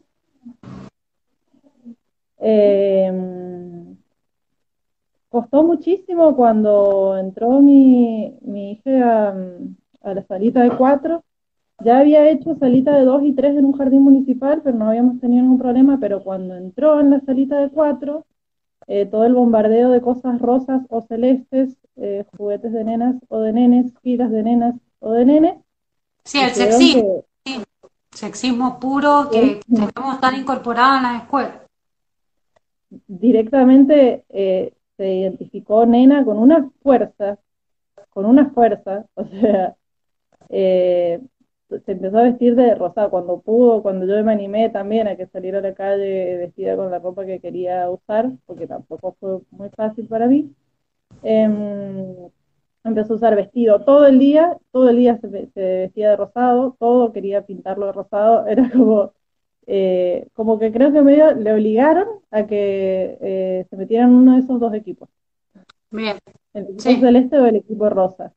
[2.37, 3.97] Em,
[5.29, 9.35] costó muchísimo cuando entró mi, hija
[10.01, 11.23] a, la salita de cuatro.
[11.81, 15.19] Ya había hecho salita de dos y tres en un jardín municipal, pero no habíamos
[15.21, 15.97] tenido ningún problema.
[15.99, 18.25] Pero cuando entró en la salita de cuatro,
[18.87, 23.53] eh, todo el bombardeo de cosas rosas o celestes, eh, juguetes de nenas o de
[23.53, 25.63] nenes, filas de nenas o de nene.
[26.25, 27.23] Sí, el sexismo,
[28.11, 31.63] sexismo puro que tenemos tan incorporado en la escuela.
[33.07, 37.39] Directamente eh, se identificó nena con una fuerza,
[38.09, 39.77] con una fuerza, o sea,
[40.49, 41.21] eh,
[41.85, 45.27] se empezó a vestir de rosado cuando pudo, cuando yo me animé también a que
[45.27, 49.69] saliera a la calle vestida con la ropa que quería usar, porque tampoco fue muy
[49.69, 50.53] fácil para mí.
[51.23, 52.29] Em,
[52.83, 57.13] empezó a usar vestido todo el día, todo el día se, vestía de rosado, todo
[57.13, 59.13] quería pintarlo de rosado, era como,
[59.69, 64.39] eh, como que creo que medio le obligaron a que eh, se metieran uno de
[64.39, 65.09] esos dos equipos.
[65.91, 66.17] Bien.
[66.53, 68.33] El equipo celeste o el equipo rosa.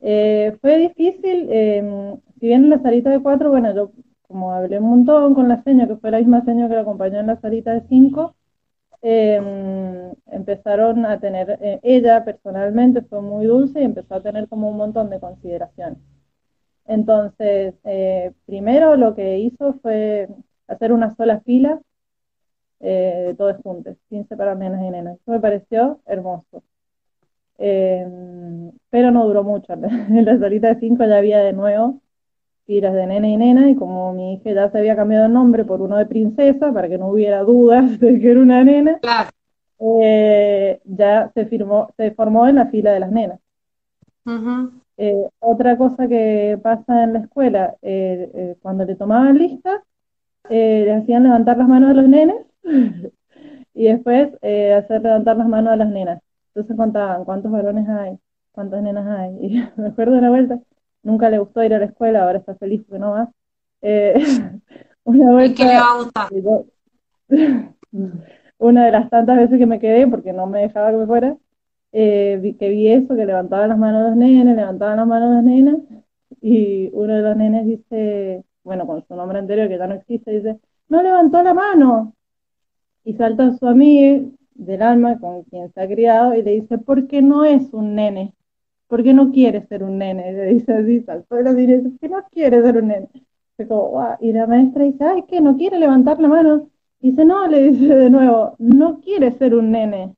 [0.00, 3.92] Eh, fue difícil, em, si bien en la salita de cuatro, bueno, yo
[4.28, 7.20] como hablé un montón con la señora, que fue la misma señora que la acompañó
[7.20, 8.36] en la salita de cinco,
[9.02, 14.68] Em, empezaron a tener, eh, ella personalmente fue muy dulce y empezó a tener como
[14.68, 15.98] un montón de consideración.
[16.86, 20.28] Entonces, eh, primero lo que hizo fue
[20.68, 21.80] hacer una sola fila
[22.80, 25.16] eh, de todos juntos, sin separar nenas y nenas.
[25.16, 26.62] Eso me pareció hermoso.
[27.58, 29.72] Em, pero no duró mucho.
[30.08, 32.00] En la salita de cinco ya había de nuevo
[32.66, 35.64] filas de nena y nena, y como mi hija ya se había cambiado el nombre
[35.64, 38.98] por uno de princesa, para que no hubiera dudas de que era una nena,
[39.78, 43.38] eh, ya se, firmó, se formó en la fila de las nenas.
[44.98, 49.84] Eh, otra cosa que pasa en la escuela, eh, cuando le tomaban lista,
[50.50, 52.36] le hacían levantar las manos a los nenes
[53.74, 56.20] y después hacer levantar las manos a las nenas.
[56.48, 58.18] Entonces contaban cuántos varones hay,
[58.52, 59.36] cuántas nenas hay.
[59.40, 60.58] Y me acuerdo de la vuelta,
[61.02, 63.30] nunca le gustó ir a la escuela, ahora está feliz porque no va.
[63.82, 64.14] Eh,
[65.04, 66.28] una ¿Y qué le va a gustar?
[68.58, 71.36] una de las tantas veces que me quedé porque no me dejaba que me fuera,
[71.92, 75.76] eh, que vi eso, que levantaban las manos los nenes, levantaban las manos las nenas,
[76.40, 80.30] y uno de los nenes dice, bueno, con su nombre anterior que ya no existe,
[80.30, 80.58] dice,
[80.88, 82.12] no levantó la mano.
[83.04, 87.06] Y salta su amigo del alma con quien se ha criado y le dice, ¿por
[87.06, 88.34] qué no es un nene?
[88.88, 92.62] porque no quiere ser un nene, le dice así, saltó la dice, que no quiere
[92.62, 93.08] ser un nene.
[94.20, 96.68] Y la maestra dice, ay, que no quiere levantar la mano.
[97.00, 100.14] dice, no, le dice de nuevo, no quiere ser un nene.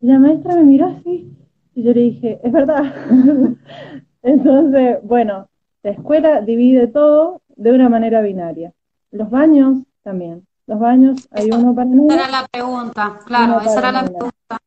[0.00, 1.30] Y la maestra me miró así,
[1.74, 2.84] y yo le dije, es verdad.
[4.22, 5.48] Entonces, bueno,
[5.82, 8.72] la escuela divide todo de una manera binaria.
[9.10, 10.46] Los baños también.
[10.66, 14.58] Los baños hay uno para Esa era la pregunta, claro, esa era la pregunta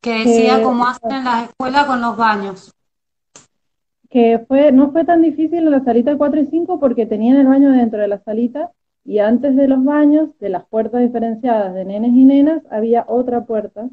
[0.00, 2.74] que decía cómo hacen en las escuelas con los baños.
[4.08, 7.46] Que fue, no fue tan difícil en la salita 4 y 5 porque tenían el
[7.46, 8.72] baño dentro de la salita
[9.04, 13.44] Y antes de los baños, de las puertas diferenciadas de nenes y nenas, había otra
[13.44, 13.88] puerta.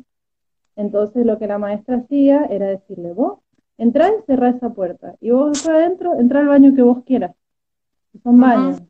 [0.76, 3.40] Entonces lo que la maestra hacía era decirle, vos,
[3.78, 5.16] entra y cerrá esa puerta.
[5.22, 7.36] Y vos adentro, entra al baño que vos quieras.
[8.24, 8.82] Son baños.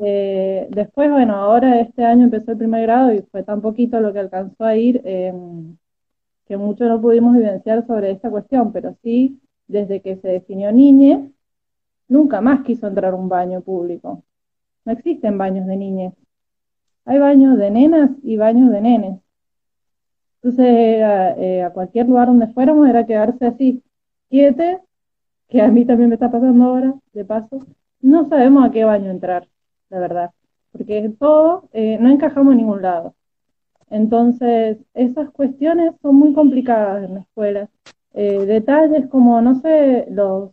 [0.00, 4.12] Eh, después, bueno, ahora este año empezó el primer grado y fue tan poquito lo
[4.12, 5.76] que alcanzó a ir em,
[6.46, 11.30] que mucho no pudimos vivenciar sobre esta cuestión, pero sí, desde que se definió niñe,
[12.08, 14.22] nunca más quiso entrar a un baño público.
[14.84, 16.14] No existen baños de niñez.
[17.06, 19.20] Hay baños de nenas y baños de nenes.
[20.42, 23.82] Entonces, eh, a cualquier lugar donde fuéramos era quedarse así,
[24.28, 24.80] quiete,
[25.48, 27.66] que a mí también me está pasando ahora, de paso.
[28.00, 29.48] No sabemos a qué baño entrar,
[29.90, 30.30] la verdad,
[30.72, 33.14] porque todo eh, no encajamos en ningún lado.
[33.90, 37.68] Entonces, esas cuestiones son muy complicadas en la escuela.
[38.12, 40.50] Eh, detalles como, no sé, los,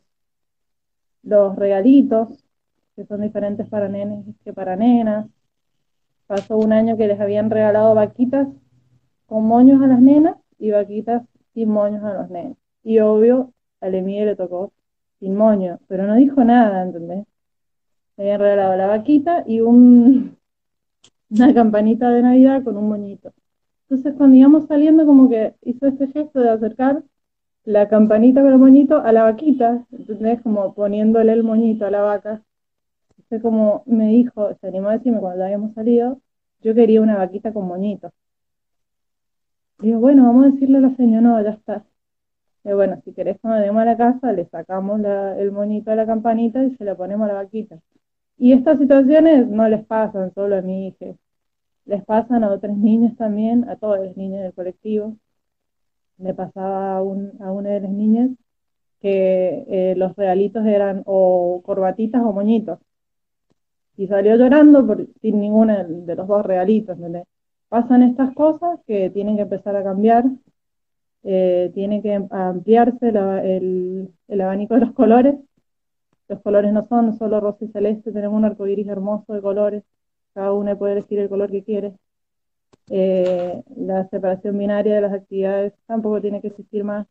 [1.23, 2.29] los regalitos,
[2.95, 5.27] que son diferentes para nenes que para nenas.
[6.27, 8.47] Pasó un año que les habían regalado vaquitas
[9.25, 11.23] con moños a las nenas y vaquitas
[11.53, 12.57] sin moños a los nenes.
[12.83, 14.71] Y obvio, a Lemie le tocó
[15.21, 17.25] sin moño, pero no dijo nada, ¿entendés?
[18.17, 20.37] Le habían regalado la vaquita y un,
[21.29, 23.31] una campanita de Navidad con un moñito.
[23.83, 27.03] Entonces cuando íbamos saliendo como que hizo este gesto de acercar
[27.65, 30.41] la campanita con el moñito a la vaquita, ¿entendés?
[30.41, 32.41] Como poniéndole el moñito a la vaca.
[33.11, 36.19] Entonces como me dijo, se animó a decirme cuando habíamos salido,
[36.61, 38.11] yo quería una vaquita con moñito.
[39.79, 41.85] Digo, bueno, vamos a decirle a la señora, no, ya está.
[42.63, 45.01] Y bueno, si querés cuando lleguemos a la casa, le sacamos
[45.37, 47.79] el moñito a la campanita y se le ponemos a la vaquita.
[48.37, 51.15] Y estas situaciones no les pasan solo a mi hija,
[51.85, 55.15] les pasan a otros niños también, a todos los niños del colectivo.
[56.17, 58.31] Le pasaba a, una de las niñas
[59.01, 62.79] que eh, los regalitos eran o corbatitas o moñitos.
[63.97, 66.97] Y salió llorando por, sin ninguno de los dos regalitos.
[67.69, 70.25] Pasan estas cosas que tienen que empezar a cambiar,
[71.23, 75.35] eh, tiene que ampliarse el, el, abanico de los colores.
[76.27, 79.83] Los colores no son solo rosa y celeste, tenemos un arco iris hermoso de colores
[80.33, 81.93] cada uno puede elegir el color que quiere.
[82.89, 87.07] Eh, la separación binaria de las actividades tampoco tiene que existir más,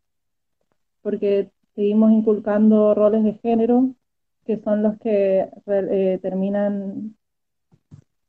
[1.01, 3.93] porque seguimos inculcando roles de género
[4.45, 7.15] que son los que eh, terminan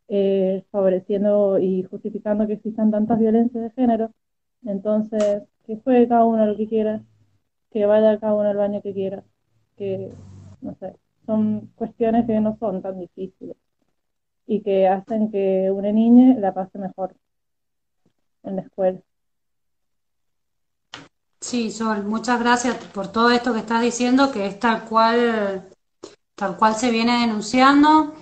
[0.09, 4.13] eh, favoreciendo y justificando que existan tantas violencias de género.
[4.65, 7.03] Entonces, que juegue cada uno lo que quiera,
[7.71, 9.23] que vaya cada uno al baño que quiera,
[9.77, 10.13] que,
[10.61, 10.97] no sé,
[11.27, 13.57] son cuestiones que no son tan difíciles
[14.47, 17.15] y que hacen que una niña la pase mejor
[18.43, 19.01] en la escuela.
[21.41, 25.69] Sí, Sol, muchas gracias por todo esto que estás diciendo, que es tal cual,
[26.37, 28.15] tal cual se viene denunciando,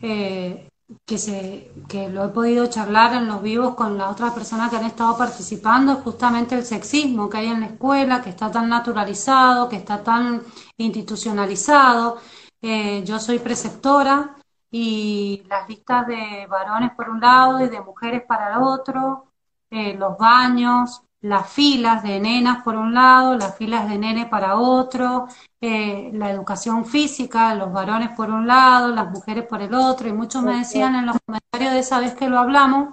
[0.00, 0.68] eh,
[1.06, 4.76] que, se, que lo he podido charlar en los vivos con las otras personas que
[4.76, 9.68] han estado participando, justamente el sexismo que hay en la escuela, que está tan naturalizado,
[9.68, 10.42] que está tan
[10.76, 12.18] institucionalizado.
[12.60, 14.36] Eh, yo soy preceptora
[14.70, 19.32] y las listas de varones por un lado y de mujeres para el otro,
[19.70, 24.56] eh, los baños, las filas de nenas por un lado, las filas de nene para
[24.56, 25.28] otro,
[25.60, 30.12] eh, la educación física, los varones por un lado, las mujeres por el otro, y
[30.12, 32.88] muchos me decían en los comentarios de esa vez que lo hablamos,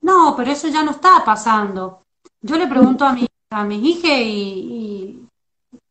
[0.00, 2.02] no, pero eso ya no está pasando.
[2.40, 5.26] Yo le pregunto a mi, a mis hijas y,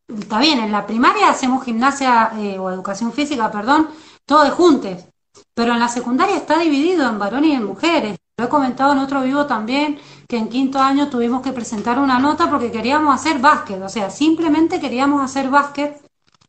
[0.08, 3.90] está bien, en la primaria hacemos gimnasia eh, o educación física, perdón,
[4.24, 5.06] todo de juntes.
[5.54, 8.16] Pero en la secundaria está dividido en varones y en mujeres.
[8.38, 9.98] Lo he comentado en otro vivo también,
[10.28, 14.10] que en quinto año tuvimos que presentar una nota porque queríamos hacer básquet, o sea,
[14.10, 16.00] simplemente queríamos hacer básquet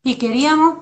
[0.04, 0.78] y queríamos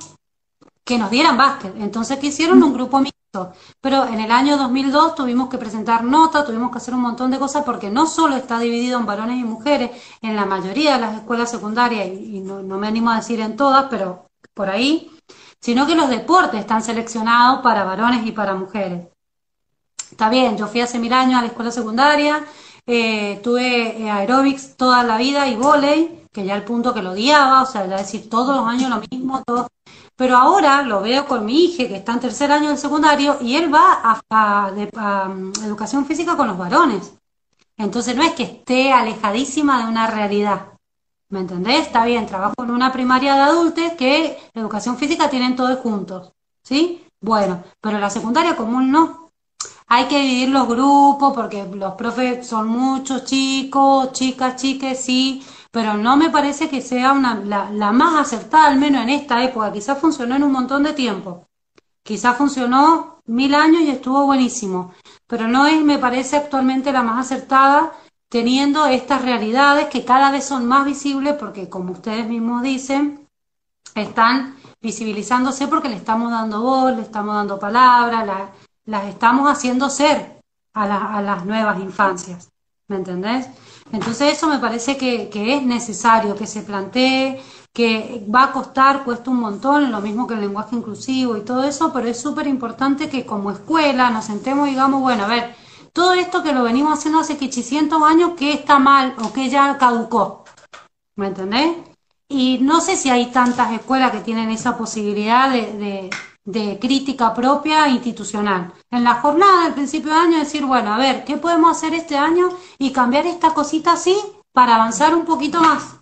[0.85, 1.73] que nos dieran básquet.
[1.79, 3.51] Entonces quisieron un grupo mixto.
[3.81, 7.39] Pero en el año 2002 tuvimos que presentar nota, tuvimos que hacer un montón de
[7.39, 9.91] cosas porque no solo está dividido en varones y mujeres,
[10.21, 13.57] en la mayoría de las escuelas secundarias, y, no, no me animo a decir en
[13.57, 15.11] todas, pero por ahí,
[15.59, 19.07] sino que los deportes están seleccionados para varones y para mujeres.
[20.11, 22.45] Está bien, yo fui hace mil años a la escuela secundaria,
[22.85, 27.11] eh, tuve eh, aeróbics toda la vida y volei, que ya el punto que lo
[27.11, 29.67] odiaba, o sea, decir todos los años lo mismo, todo.
[30.15, 33.55] Pero ahora lo veo con mi hija que está en tercer año del secundario y
[33.55, 37.13] él va a, a um, educación física con los varones.
[37.77, 40.67] Entonces no es que esté alejadísima de una realidad.
[41.29, 41.87] ¿Me entendés?
[41.87, 46.31] Está bien, trabajo en una primaria de adultos que educación física tienen todos juntos,
[46.63, 47.03] ¿sí?
[47.19, 49.24] Bueno, pero la secundaria común no.
[49.87, 55.95] Hay que dividir los grupos porque los profes son muchos chicos, chicas, chiques, sí, pero
[55.95, 59.71] no me parece que sea una, la, la más acertada, al menos en esta época.
[59.71, 61.45] Quizás funcionó en un montón de tiempo,
[62.05, 64.93] Quizás funcionó mil años y estuvo buenísimo,
[65.25, 67.93] pero no es, me parece, actualmente la más acertada
[68.29, 73.27] teniendo estas realidades que cada vez son más visibles porque, como ustedes mismos dicen,
[73.95, 78.49] están visibilizándose porque le estamos dando voz, le estamos dando palabras,
[78.85, 80.39] las estamos haciendo ser
[80.73, 82.49] a, a, las nuevas infancias.
[82.87, 83.47] ¿Me entendés?
[83.91, 87.41] Entonces eso me parece que, que es necesario que se plantee,
[87.73, 91.63] que va a costar, cuesta un montón, lo mismo que el lenguaje inclusivo y todo
[91.63, 95.55] eso, pero es súper importante que como escuela nos sentemos y digamos, bueno, a ver,
[95.91, 99.77] todo esto que lo venimos haciendo hace 800 años, que está mal o que ya
[99.77, 100.43] caducó.
[101.15, 101.77] ¿Me entendés?
[102.27, 106.09] Y no sé si hay tantas escuelas que tienen esa posibilidad de,
[106.79, 108.71] crítica propia institucional.
[108.91, 112.15] En la jornada del principio de año decir, bueno, a ver, ¿qué podemos hacer este
[112.15, 114.15] año y cambiar esta cosita así
[114.51, 115.99] para avanzar un poquito más?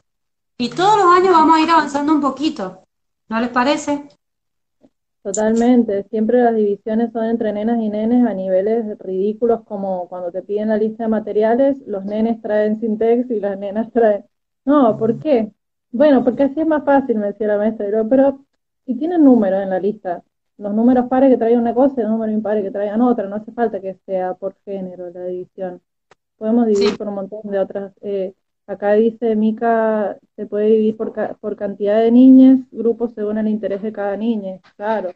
[0.58, 2.84] Y todos los años vamos a ir avanzando un poquito,
[3.30, 4.08] ¿no les parece?
[5.24, 10.42] Totalmente, siempre las divisiones son entre nenas y nenes a niveles ridículos como cuando te
[10.42, 14.26] piden la lista de materiales, los nenes traen Sintex y las nenas traen...
[14.66, 15.54] No, ¿por qué?
[15.92, 18.40] Bueno, porque así es más fácil, me decía la maestra, pero
[18.86, 20.24] si tienen números en la lista,
[20.58, 23.36] los números pares que traigan una cosa y los números impares que traigan otra, no
[23.36, 25.82] hace falta que sea por género la división.
[26.38, 28.34] Podemos dividir por un montón de otras eh,
[28.66, 33.82] Acá dice Mica, se puede dividir por, por cantidad de niñas, grupos según el interés
[33.82, 35.12] de cada niña, claro.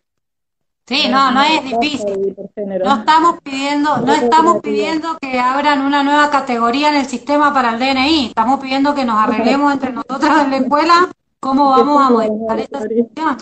[0.86, 2.36] Sí, no, no es difícil.
[2.84, 7.74] No estamos pidiendo, no estamos pidiendo que abran una nueva categoría en el sistema para
[7.74, 8.28] el DNI.
[8.28, 10.94] Estamos pidiendo que nos arreglemos entre nosotras en la escuela
[11.42, 13.38] cómo vamos a modificar esta situación.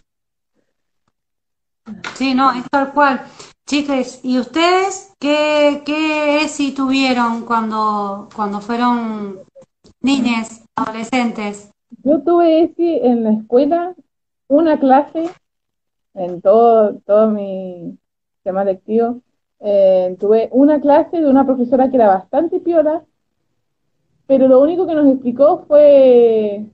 [2.16, 3.22] Sí, no, es tal cual.
[3.66, 9.40] Chicas, ¿y ustedes qué, qué ESI tuvieron cuando, cuando fueron
[10.06, 11.72] niñas, adolescentes.
[12.03, 13.95] Yo tuve ese en la escuela,
[14.48, 15.30] una clase,
[16.14, 17.98] en todo, todo mi
[18.44, 19.22] tema lectivo,
[19.62, 23.03] eh, tuve una clase de una profesora que era bastante piola,
[24.28, 26.66] pero lo único que nos explicó fue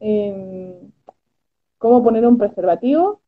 [0.00, 0.74] em,
[1.78, 3.20] cómo poner un preservativo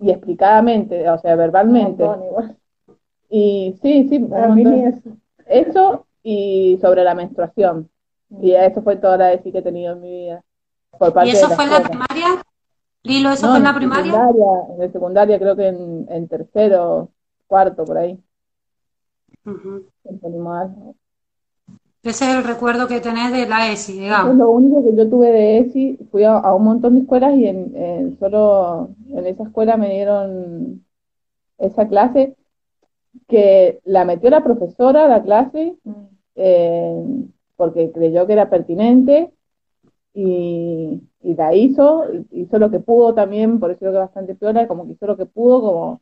[0.00, 2.04] y explicadamente, o sea, verbalmente.
[3.28, 4.26] Y sí, sí,
[4.84, 5.16] eso.
[5.46, 7.88] eso y sobre la menstruación.
[8.40, 10.44] Y eso fue toda la ESI que he tenido en mi vida.
[11.24, 12.42] ¿Y eso fue en la primaria?
[13.02, 14.28] Lilo, eso fue en la primaria?
[14.70, 17.10] En la secundaria, creo que en, tercero,
[17.46, 18.18] cuarto, por ahí.
[22.02, 24.32] Ese es el recuerdo que tenés de la ESI, digamos.
[24.32, 25.98] Es lo único que yo tuve de ESI.
[26.10, 30.84] Fui a, un montón de escuelas y en, solo en esa escuela me dieron
[31.58, 32.36] esa clase
[33.28, 36.10] que la metió la profesora, la clase, mm
[37.60, 39.34] porque creyó que era pertinente
[40.14, 44.86] y, la hizo, hizo lo que pudo también, por eso creo que bastante piola, como
[44.86, 46.00] que hizo lo que pudo, como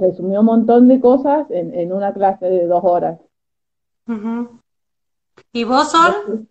[0.00, 3.20] resumió un montón de cosas en, una clase de dos horas.
[5.52, 6.46] ¿Y vos, Sol?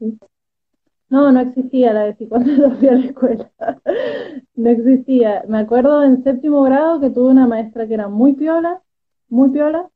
[1.09, 3.51] No, no existía la de yo fui a la escuela.
[4.55, 5.43] no existía.
[5.47, 8.81] Me acuerdo en séptimo grado que tuve una maestra que era muy piola,
[9.29, 9.89] muy piola,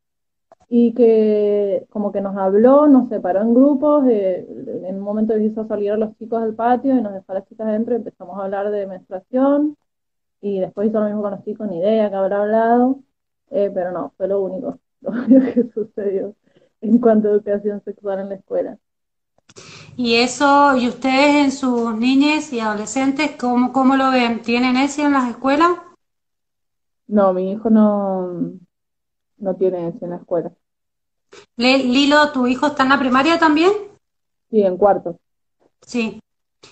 [0.69, 5.91] y que como que nos habló, nos separó en grupos, en un momento hizo salir
[5.91, 8.45] a los chicos del patio y nos dejó a las chicas adentro y empezamos a
[8.45, 9.77] hablar de menstruación
[10.39, 12.99] y después hizo lo mismo con los chicos, ni idea que habrá hablado,
[13.49, 16.35] eh, pero no, fue lo único, lo único que sucedió
[16.81, 18.77] en cuanto a educación sexual en la escuela.
[19.95, 24.41] Y eso, ¿y ustedes en sus niñas y adolescentes, cómo, cómo lo ven?
[24.41, 25.71] ¿Tienen eso en las escuelas?
[27.07, 28.53] No, mi hijo no,
[29.37, 30.51] no tiene eso en la escuela.
[31.57, 33.71] Lilo, ¿tu hijo está en la primaria también?
[34.49, 35.19] Sí, en cuarto.
[35.81, 36.19] Sí.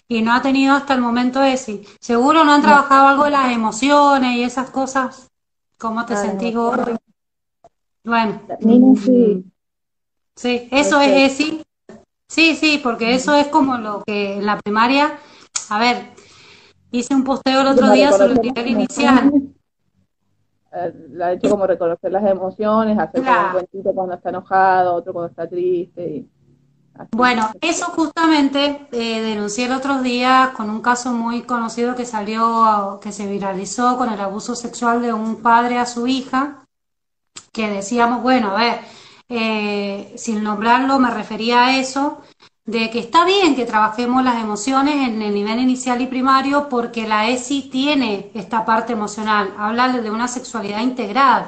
[0.08, 1.82] Y no ha tenido hasta el momento ese.
[2.00, 5.30] Seguro no han trabajado algo de las emociones y esas cosas.
[5.78, 6.96] ¿Cómo te sentís hoy?
[8.04, 8.42] Bueno.
[8.98, 9.46] sí.
[10.40, 11.62] Sí, eso es ESI.
[12.30, 15.20] Sí, sí, porque eso es como lo que en la primaria,
[15.70, 16.12] a ver,
[16.92, 19.34] hice un posteo el otro día sobre el nivel inicial.
[20.72, 25.12] Eh, la ha hecho como reconocer las emociones, hacer un cuentito cuando está enojado, otro
[25.12, 26.26] cuando está triste.
[27.12, 33.00] bueno, eso justamente eh, denuncié el otro día con un caso muy conocido que salió,
[33.02, 36.64] que se viralizó con el abuso sexual de un padre a su hija,
[37.52, 38.80] que decíamos, bueno, a ver,
[39.30, 42.22] eh, sin nombrarlo me refería a eso,
[42.66, 47.08] de que está bien que trabajemos las emociones en el nivel inicial y primario porque
[47.08, 51.48] la ESI tiene esta parte emocional, habla de una sexualidad integrada,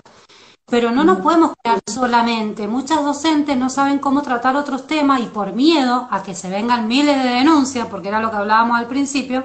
[0.66, 2.68] pero no nos podemos quedar solamente.
[2.68, 6.88] Muchas docentes no saben cómo tratar otros temas y por miedo a que se vengan
[6.88, 9.44] miles de denuncias, porque era lo que hablábamos al principio,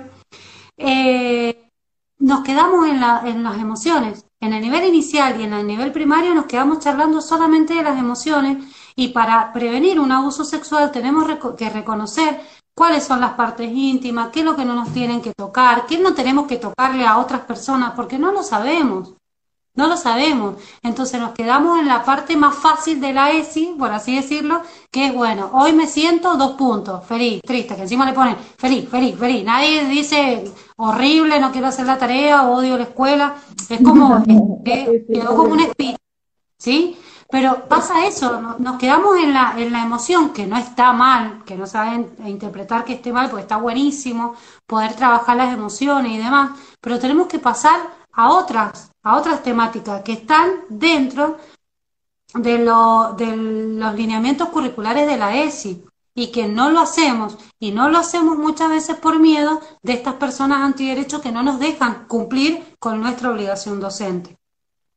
[0.76, 1.70] eh,
[2.18, 4.25] nos quedamos en, la, en las emociones.
[4.46, 7.98] En el nivel inicial y en el nivel primario nos quedamos charlando solamente de las
[7.98, 8.58] emociones
[8.94, 11.26] y para prevenir un abuso sexual tenemos
[11.58, 12.40] que reconocer
[12.72, 15.98] cuáles son las partes íntimas, qué es lo que no nos tienen que tocar, qué
[15.98, 19.14] no tenemos que tocarle a otras personas, porque no lo sabemos.
[19.76, 20.56] No lo sabemos.
[20.82, 25.06] Entonces nos quedamos en la parte más fácil de la ESI, por así decirlo, que
[25.06, 29.16] es, bueno, hoy me siento dos puntos, feliz, triste, que encima le ponen feliz, feliz,
[29.18, 29.44] feliz.
[29.44, 30.44] Nadie dice
[30.76, 33.36] horrible, no quiero hacer la tarea, odio la escuela.
[33.68, 34.24] Es como,
[34.64, 36.00] quedó como un espíritu,
[36.58, 36.96] ¿sí?
[37.28, 41.56] Pero pasa eso, nos quedamos en la, en la emoción, que no está mal, que
[41.56, 46.52] no saben interpretar que esté mal, porque está buenísimo poder trabajar las emociones y demás,
[46.80, 47.80] pero tenemos que pasar
[48.16, 51.36] a otras, a otras temáticas que están dentro
[52.34, 55.84] de, de los lineamientos curriculares de la ESI
[56.14, 60.14] y que no lo hacemos y no lo hacemos muchas veces por miedo de estas
[60.14, 64.38] personas antiderechos que no nos dejan cumplir con nuestra obligación docente.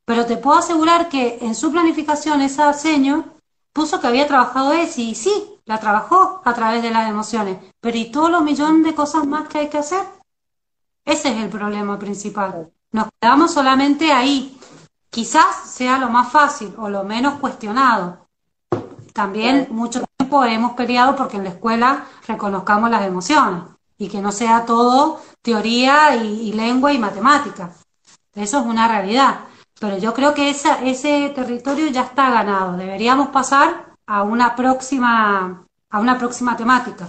[0.06, 3.26] Pero te puedo asegurar que en su planificación esa seño
[3.74, 7.98] puso que había trabajado ESI y sí, la trabajó a través de las emociones, pero
[7.98, 10.04] ¿y todos los millones de cosas más que hay que hacer?
[11.04, 12.72] Ese es el problema principal.
[12.91, 14.60] Nos quedamos solamente ahí.
[15.10, 18.28] Quizás sea lo más fácil o lo menos cuestionado.
[19.14, 23.64] También mucho tiempo hemos peleado porque en la escuela reconozcamos las emociones
[23.98, 27.74] y que no sea todo teoría y, lengua y matemática.
[28.34, 29.41] Eso es una realidad.
[29.80, 32.78] Pero yo creo que ese territorio ya está ganado.
[32.78, 37.07] Deberíamos pasar a una próxima, a una próxima temática.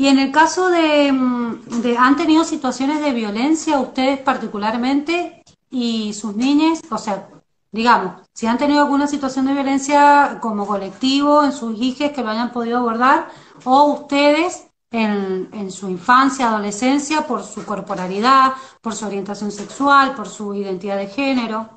[0.00, 6.34] Y en el caso mm, de, ¿han tenido situaciones de violencia ustedes particularmente y sus
[6.34, 6.80] niñas?
[6.90, 7.28] O sea,
[7.70, 12.30] digamos, si han tenido alguna situación de violencia como colectivo en sus hijos que lo
[12.30, 13.26] hayan podido abordar,
[13.66, 20.28] o ustedes en, en, su infancia, adolescencia, por su corporalidad, por su orientación sexual, por
[20.28, 21.68] su identidad de género.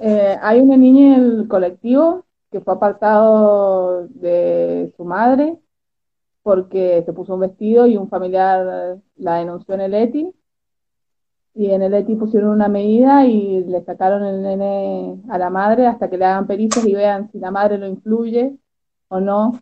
[0.00, 5.60] Eh, hay una niña en el colectivo que fue apartado de su madre
[6.44, 10.30] porque se puso un vestido y un familiar la denunció en el ETI.
[11.54, 15.86] Y en el ETI pusieron una medida y le sacaron el nene a la madre
[15.86, 18.54] hasta que le hagan pericias y vean si la madre lo influye
[19.08, 19.58] o no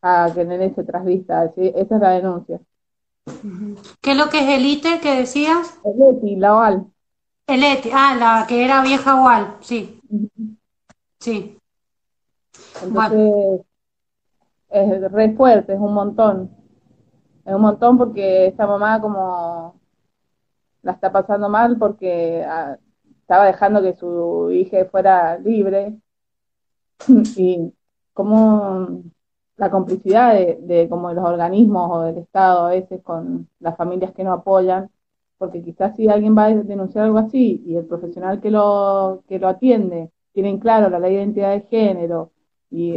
[0.00, 1.52] a que el nene se trasvista.
[1.54, 2.60] Esa es la denuncia.
[4.00, 5.78] ¿Qué es lo que es el ITE que decías?
[5.84, 6.86] El ETI, la OAL.
[7.46, 10.00] El ETI, ah, la que era vieja OAL, sí.
[11.20, 11.58] Sí.
[12.82, 13.60] Entonces,
[14.74, 16.50] es re fuerte, es un montón.
[17.44, 19.80] Es un montón porque esta mamá como
[20.82, 22.76] la está pasando mal porque ah,
[23.20, 25.96] estaba dejando que su hija fuera libre
[27.36, 27.72] y
[28.12, 29.02] como
[29.56, 34.12] la complicidad de, como de los organismos o del Estado a veces con las familias
[34.12, 34.90] que no apoyan,
[35.38, 39.38] porque quizás si alguien va a denunciar algo así y el profesional que lo, que
[39.38, 42.32] lo atiende tiene claro la ley de identidad de género
[42.70, 42.94] y,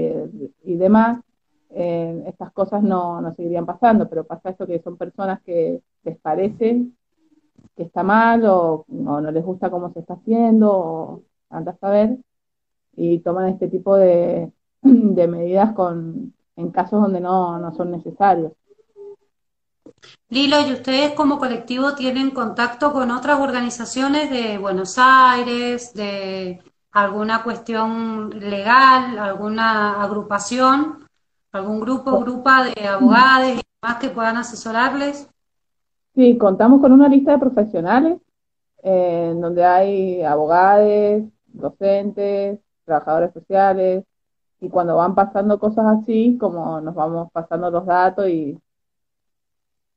[0.63, 1.21] y demás,
[1.69, 6.17] eh, estas cosas no, no seguirían pasando, pero pasa esto que son personas que les
[6.17, 6.87] parece
[7.75, 12.17] que está mal o, no les gusta cómo se está haciendo o anda a saber
[12.95, 18.53] y toman este tipo de, medidas con, en casos donde no, no son necesarios.
[20.29, 26.61] Lilo, ¿y ustedes como colectivo tienen contacto con otras organizaciones de Buenos Aires, de
[26.91, 31.06] alguna cuestión legal, alguna agrupación
[31.57, 35.27] ¿Algún grupo, grupa de abogados y demás que puedan asesorarles?
[36.13, 38.19] Sí, contamos con una lista de profesionales
[38.83, 44.03] eh, en donde hay abogados, docentes, trabajadores sociales,
[44.59, 48.57] y cuando van pasando cosas así, como nos vamos pasando los datos y,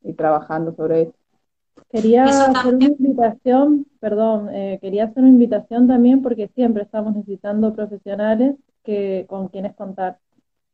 [0.03, 1.13] y trabajando sobre eso.
[1.91, 7.75] Quería hacer una invitación, perdón, eh, quería hacer una invitación también porque siempre estamos necesitando
[7.75, 10.19] profesionales que con quienes contar.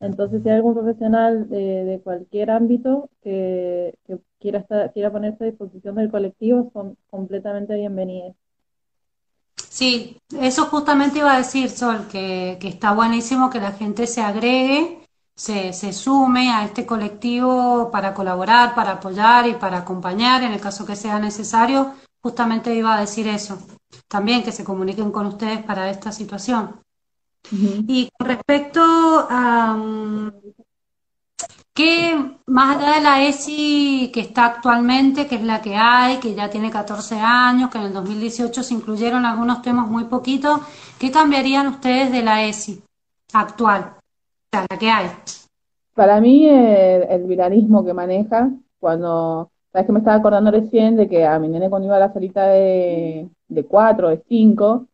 [0.00, 3.94] Entonces, si hay algún profesional de, cualquier ámbito que,
[4.38, 8.34] quiera, estar, quiera ponerse a disposición del colectivo, son completamente bienvenidos.
[9.56, 15.00] Sí, eso justamente iba a decir, Sol, que, está buenísimo que la gente se agregue,
[15.34, 20.60] se, se sume a este colectivo para colaborar, para apoyar y para acompañar en el
[20.60, 21.94] caso que sea necesario.
[22.22, 23.58] Justamente iba a decir eso.
[24.08, 26.80] También que se comuniquen con ustedes para esta situación.
[27.52, 29.76] Y con respecto a
[31.76, 36.34] que más allá de la ESI que está actualmente, que es la que hay, que
[36.34, 40.60] ya tiene 14 años, que en el 2018 se incluyeron algunos temas muy poquitos,
[40.98, 42.82] ¿qué cambiarían ustedes de la ESI
[43.34, 43.92] actual,
[44.52, 45.10] la que hay?
[45.94, 47.26] Para mí el, el
[47.84, 48.50] que maneja,
[48.80, 52.00] cuando sabes que me estaba acordando recién de que a mi nene cuando iba a
[52.00, 54.86] la salita de, de cuatro, de cinco,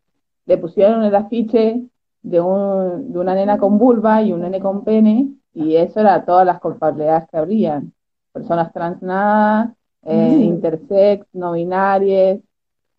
[0.46, 1.80] le pusieron el afiche
[2.22, 6.24] de, un, de una nena con vulva y un nene con pene, y eso era
[6.24, 7.92] todas las culpabilidades que habrían.
[8.32, 9.74] Personas trans nada,
[10.04, 10.42] eh, mm.
[10.42, 12.40] intersex, no binarias,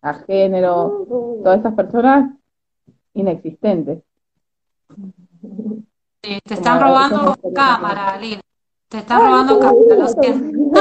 [0.02, 1.06] a género,
[1.42, 2.32] todas esas personas
[3.14, 4.02] inexistentes.
[6.20, 8.40] te están robando cámara, Lil.
[8.88, 10.80] Te están robando cámara, lo siento.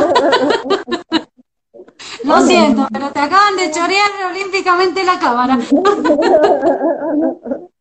[2.25, 5.57] lo siento, pero te acaban de chorear olímpicamente la cámara.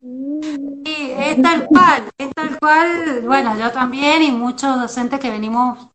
[0.00, 5.88] Sí, es tal cual, es tal cual, bueno, yo también y muchos docentes que venimos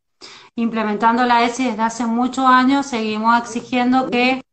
[0.56, 4.44] implementando la ESI desde hace muchos años, seguimos exigiendo que,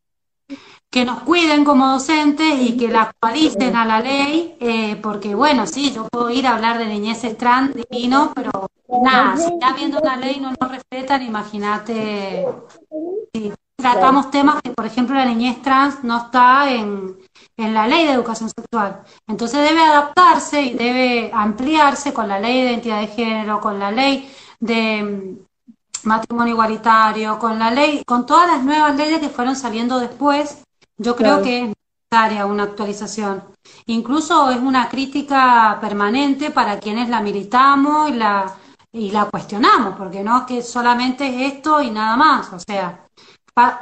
[0.89, 5.67] que nos cuiden como docentes y que la actualicen a la ley, eh, porque bueno,
[5.67, 8.69] sí, yo puedo ir a hablar de niñez trans divino, pero
[9.03, 12.47] nada, si ya viendo una ley no nos respetan, imagínate.
[13.33, 17.17] Si tratamos temas que, por ejemplo, la niñez trans no está en,
[17.59, 19.03] en la ley de educación sexual.
[19.27, 23.91] Entonces debe adaptarse y debe ampliarse con la ley de identidad de género, con la
[23.91, 25.37] ley de
[26.03, 30.63] matrimonio igualitario, con la ley, con todas las nuevas leyes que fueron saliendo después,
[30.97, 31.73] yo creo que es
[32.09, 33.43] necesaria una actualización.
[33.87, 38.55] Incluso es una crítica permanente para quienes la militamos y la,
[38.93, 43.05] y la cuestionamos, porque no es que solamente es esto y nada más, o sea,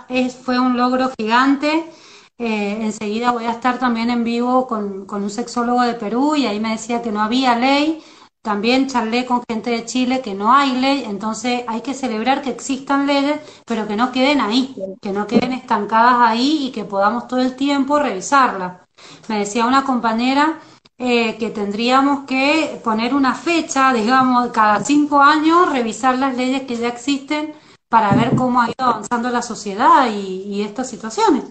[0.09, 1.91] es, fue un logro gigante.
[2.39, 6.45] Eh, enseguida voy a estar también en vivo con, con un sexólogo de Perú y
[6.45, 8.03] ahí me decía que no había ley
[8.47, 12.49] también charlé con gente de Chile que no hay ley, entonces hay que celebrar que
[12.49, 17.27] existan leyes, pero que no queden ahí, que no queden estancadas ahí y que podamos
[17.27, 18.79] todo el tiempo revisarlas.
[19.27, 20.59] Me decía una compañera
[20.97, 26.77] eh, que tendríamos que poner una fecha, digamos, cada cinco años, revisar las leyes que
[26.77, 27.53] ya existen
[27.89, 31.43] para ver cómo ha ido avanzando la sociedad y, estas situaciones.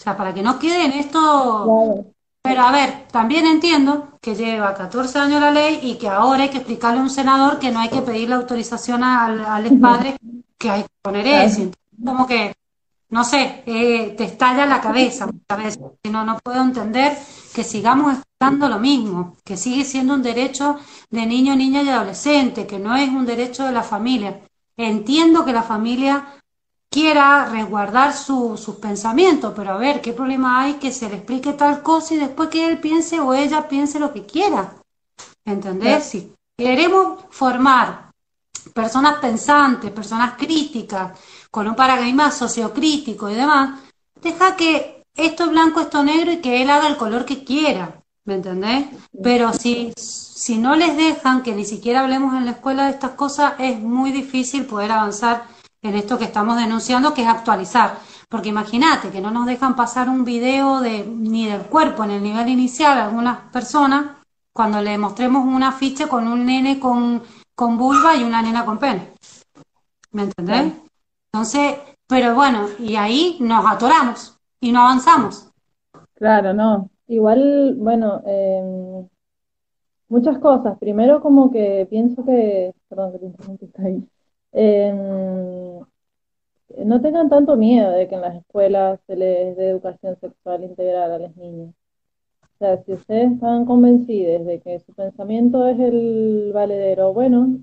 [0.00, 5.18] O sea, para que no queden esto pero a ver, también entiendo que lleva 14
[5.18, 7.90] años la ley y que ahora hay que explicarle a un senador que no hay
[7.90, 10.16] que pedirle autorización al, al padre,
[10.56, 11.70] que hay que poner eso.
[12.02, 12.54] Como que,
[13.10, 15.82] no sé, eh, te estalla la cabeza muchas veces.
[16.10, 17.16] No, no puedo entender
[17.54, 20.78] que sigamos estando lo mismo, que sigue siendo un derecho
[21.10, 24.40] de niño, niña y adolescente, que no es un derecho de la familia.
[24.78, 26.39] Entiendo que la familia
[26.90, 31.52] quiera resguardar su, sus pensamientos, pero a ver, ¿qué problema hay que se le explique
[31.52, 34.74] tal cosa y después que él piense o ella piense lo que quiera?
[35.44, 36.04] ¿Entendés?
[36.04, 38.10] Si queremos formar
[38.74, 41.18] personas pensantes, personas críticas,
[41.50, 43.80] con un paradigma sociocrítico y demás,
[44.20, 48.02] deja que esto es blanco, esto negro y que él haga el color que quiera,
[48.24, 48.86] ¿me entendés?
[49.22, 53.12] Pero si, si no les dejan que ni siquiera hablemos en la escuela de estas
[53.12, 55.44] cosas, es muy difícil poder avanzar
[55.82, 57.98] en esto que estamos denunciando, que es actualizar.
[58.28, 62.22] Porque imagínate que no nos dejan pasar un video de, ni del cuerpo en el
[62.22, 64.16] nivel inicial a algunas personas
[64.52, 67.22] cuando le mostremos un afiche con un nene con,
[67.54, 69.12] con vulva y una nena con pene.
[70.12, 70.72] ¿Me entendés?
[71.32, 71.76] Entonces,
[72.06, 75.50] pero bueno, y ahí nos atoramos y no avanzamos.
[76.14, 76.90] Claro, no.
[77.06, 79.06] Igual, bueno, eh,
[80.08, 80.78] muchas cosas.
[80.78, 83.12] Primero como que pienso que, perdón
[83.58, 84.08] que te ahí.
[84.52, 85.80] Eh,
[86.84, 91.12] no tengan tanto miedo de que en las escuelas se les dé educación sexual integral
[91.12, 91.74] a las niñas.
[92.42, 97.58] O sea, si ustedes están convencidos de que su pensamiento es el valedero, bueno,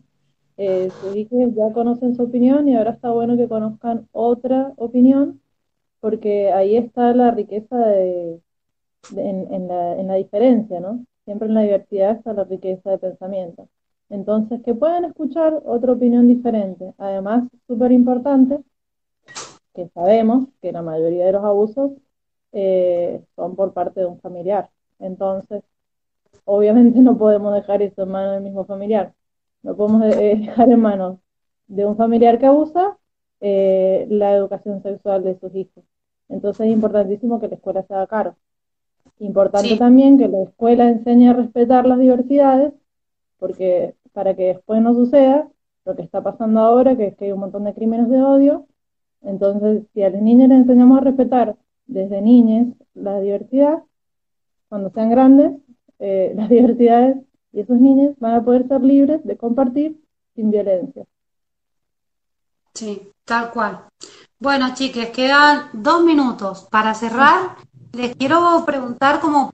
[0.58, 5.42] eh, sus hijos ya conocen su opinión y ahora está bueno que conozcan otra opinión,
[6.00, 8.42] porque ahí está la riqueza de,
[9.16, 11.06] en, en, la, en la diferencia, ¿no?
[11.26, 13.70] Siempre en la diversidad está la riqueza de pensamiento.
[14.10, 16.94] Entonces, que puedan escuchar otra opinión diferente.
[16.98, 18.60] Además, súper importante,
[19.74, 21.92] que sabemos que la mayoría de los abusos
[22.54, 24.70] eh, son por parte de un familiar.
[25.00, 25.64] Entonces,
[26.46, 29.14] obviamente no podemos dejar eso en manos del mismo familiar.
[29.64, 31.20] No podemos eh, dejar en manos
[31.68, 32.98] de un familiar que abusa
[33.42, 35.84] eh, la educación sexual de sus hijos.
[36.30, 38.36] Entonces es importantísimo que la escuela se haga cargo.
[39.20, 42.74] Importante también que la escuela enseñe a respetar las diversidades
[43.40, 45.48] porque para que después no suceda
[45.86, 48.68] lo que está pasando ahora, que es que hay un montón de crímenes de odio,
[49.22, 51.56] entonces si a los niños les enseñamos a respetar
[51.86, 53.84] desde niñas la diversidad,
[54.70, 55.54] cuando sean grandes,
[56.00, 57.18] eh, las diversidades
[57.54, 60.00] y esos niños van a poder ser libres de compartir
[60.36, 61.06] sin violencia.
[62.74, 63.86] Sí, tal cual.
[64.40, 66.68] Bueno, chiques, quedan dos minutos.
[66.70, 67.58] Para cerrar,
[67.94, 69.52] les quiero preguntar como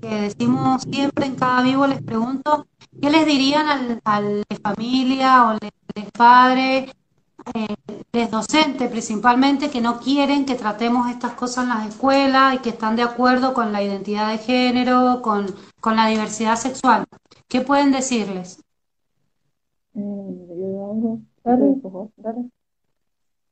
[0.00, 2.66] que decimos siempre en cada vivo, les pregunto,
[3.00, 5.70] ¿qué les dirían al, al familia o de
[6.16, 6.86] padre
[7.54, 7.74] eh,
[8.12, 12.70] les docentes principalmente que no quieren que tratemos estas cosas en las escuelas y que
[12.70, 15.46] están de acuerdo con la identidad de género, con,
[15.80, 17.04] con la diversidad sexual.
[17.48, 18.62] ¿Qué pueden decirles?
[19.94, 20.00] Eh,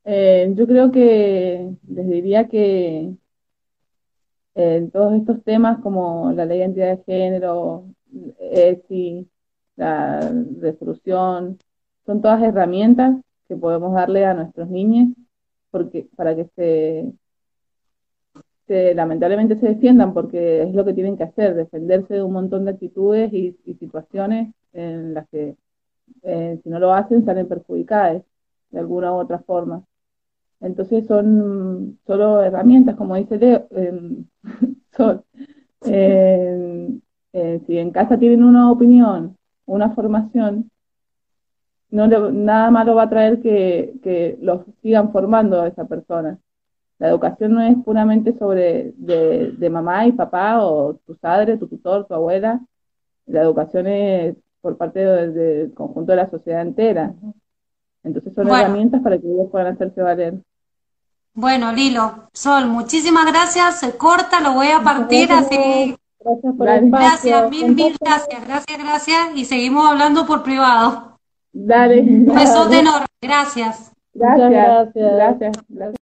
[0.05, 3.11] eh, yo creo que les diría que
[4.55, 7.85] en todos estos temas como la ley de identidad de género,
[8.39, 9.27] ESI,
[9.79, 10.19] la
[10.59, 11.57] resolución,
[12.05, 13.15] son todas herramientas
[13.47, 15.09] que podemos darle a nuestros niños
[15.71, 16.45] porque, para que
[18.67, 22.65] se, lamentablemente se defiendan, porque es lo que tienen que hacer, defenderse de un montón
[22.65, 25.55] de actitudes y, situaciones en las que
[26.23, 28.21] eh, si no lo hacen salen perjudicadas
[28.71, 29.83] de alguna u otra forma.
[30.59, 34.25] Entonces son solo herramientas, como dice Leo, em,
[34.97, 35.23] son,
[35.85, 36.99] em,
[37.33, 39.38] eh, si en casa tienen una opinión,
[39.69, 40.69] una formación,
[41.91, 46.37] no nada malo va a traer que, que los sigan formando a esa persona.
[46.99, 52.05] La educación no es puramente sobre de, mamá y papá o tu padre, tu tutor,
[52.05, 52.59] tu abuela.
[53.25, 57.13] La educación es por parte del conjunto de la sociedad entera.
[58.03, 60.41] Entonces son herramientas para que ellos puedan hacerse valer.
[61.33, 63.79] Bueno, Lilo, Sol, muchísimas gracias.
[63.79, 65.95] Se corta, lo voy a partir así.
[66.19, 68.45] Gracias por el Gracias, mil, mil gracias.
[68.45, 69.19] Gracias, gracias.
[69.35, 71.17] Y seguimos hablando por privado.
[71.51, 72.01] Dale.
[72.01, 73.07] Un besote enorme.
[73.21, 73.91] Gracias.
[74.13, 74.51] Gracias.
[74.51, 75.55] Gracias.
[75.71, 75.99] gracias.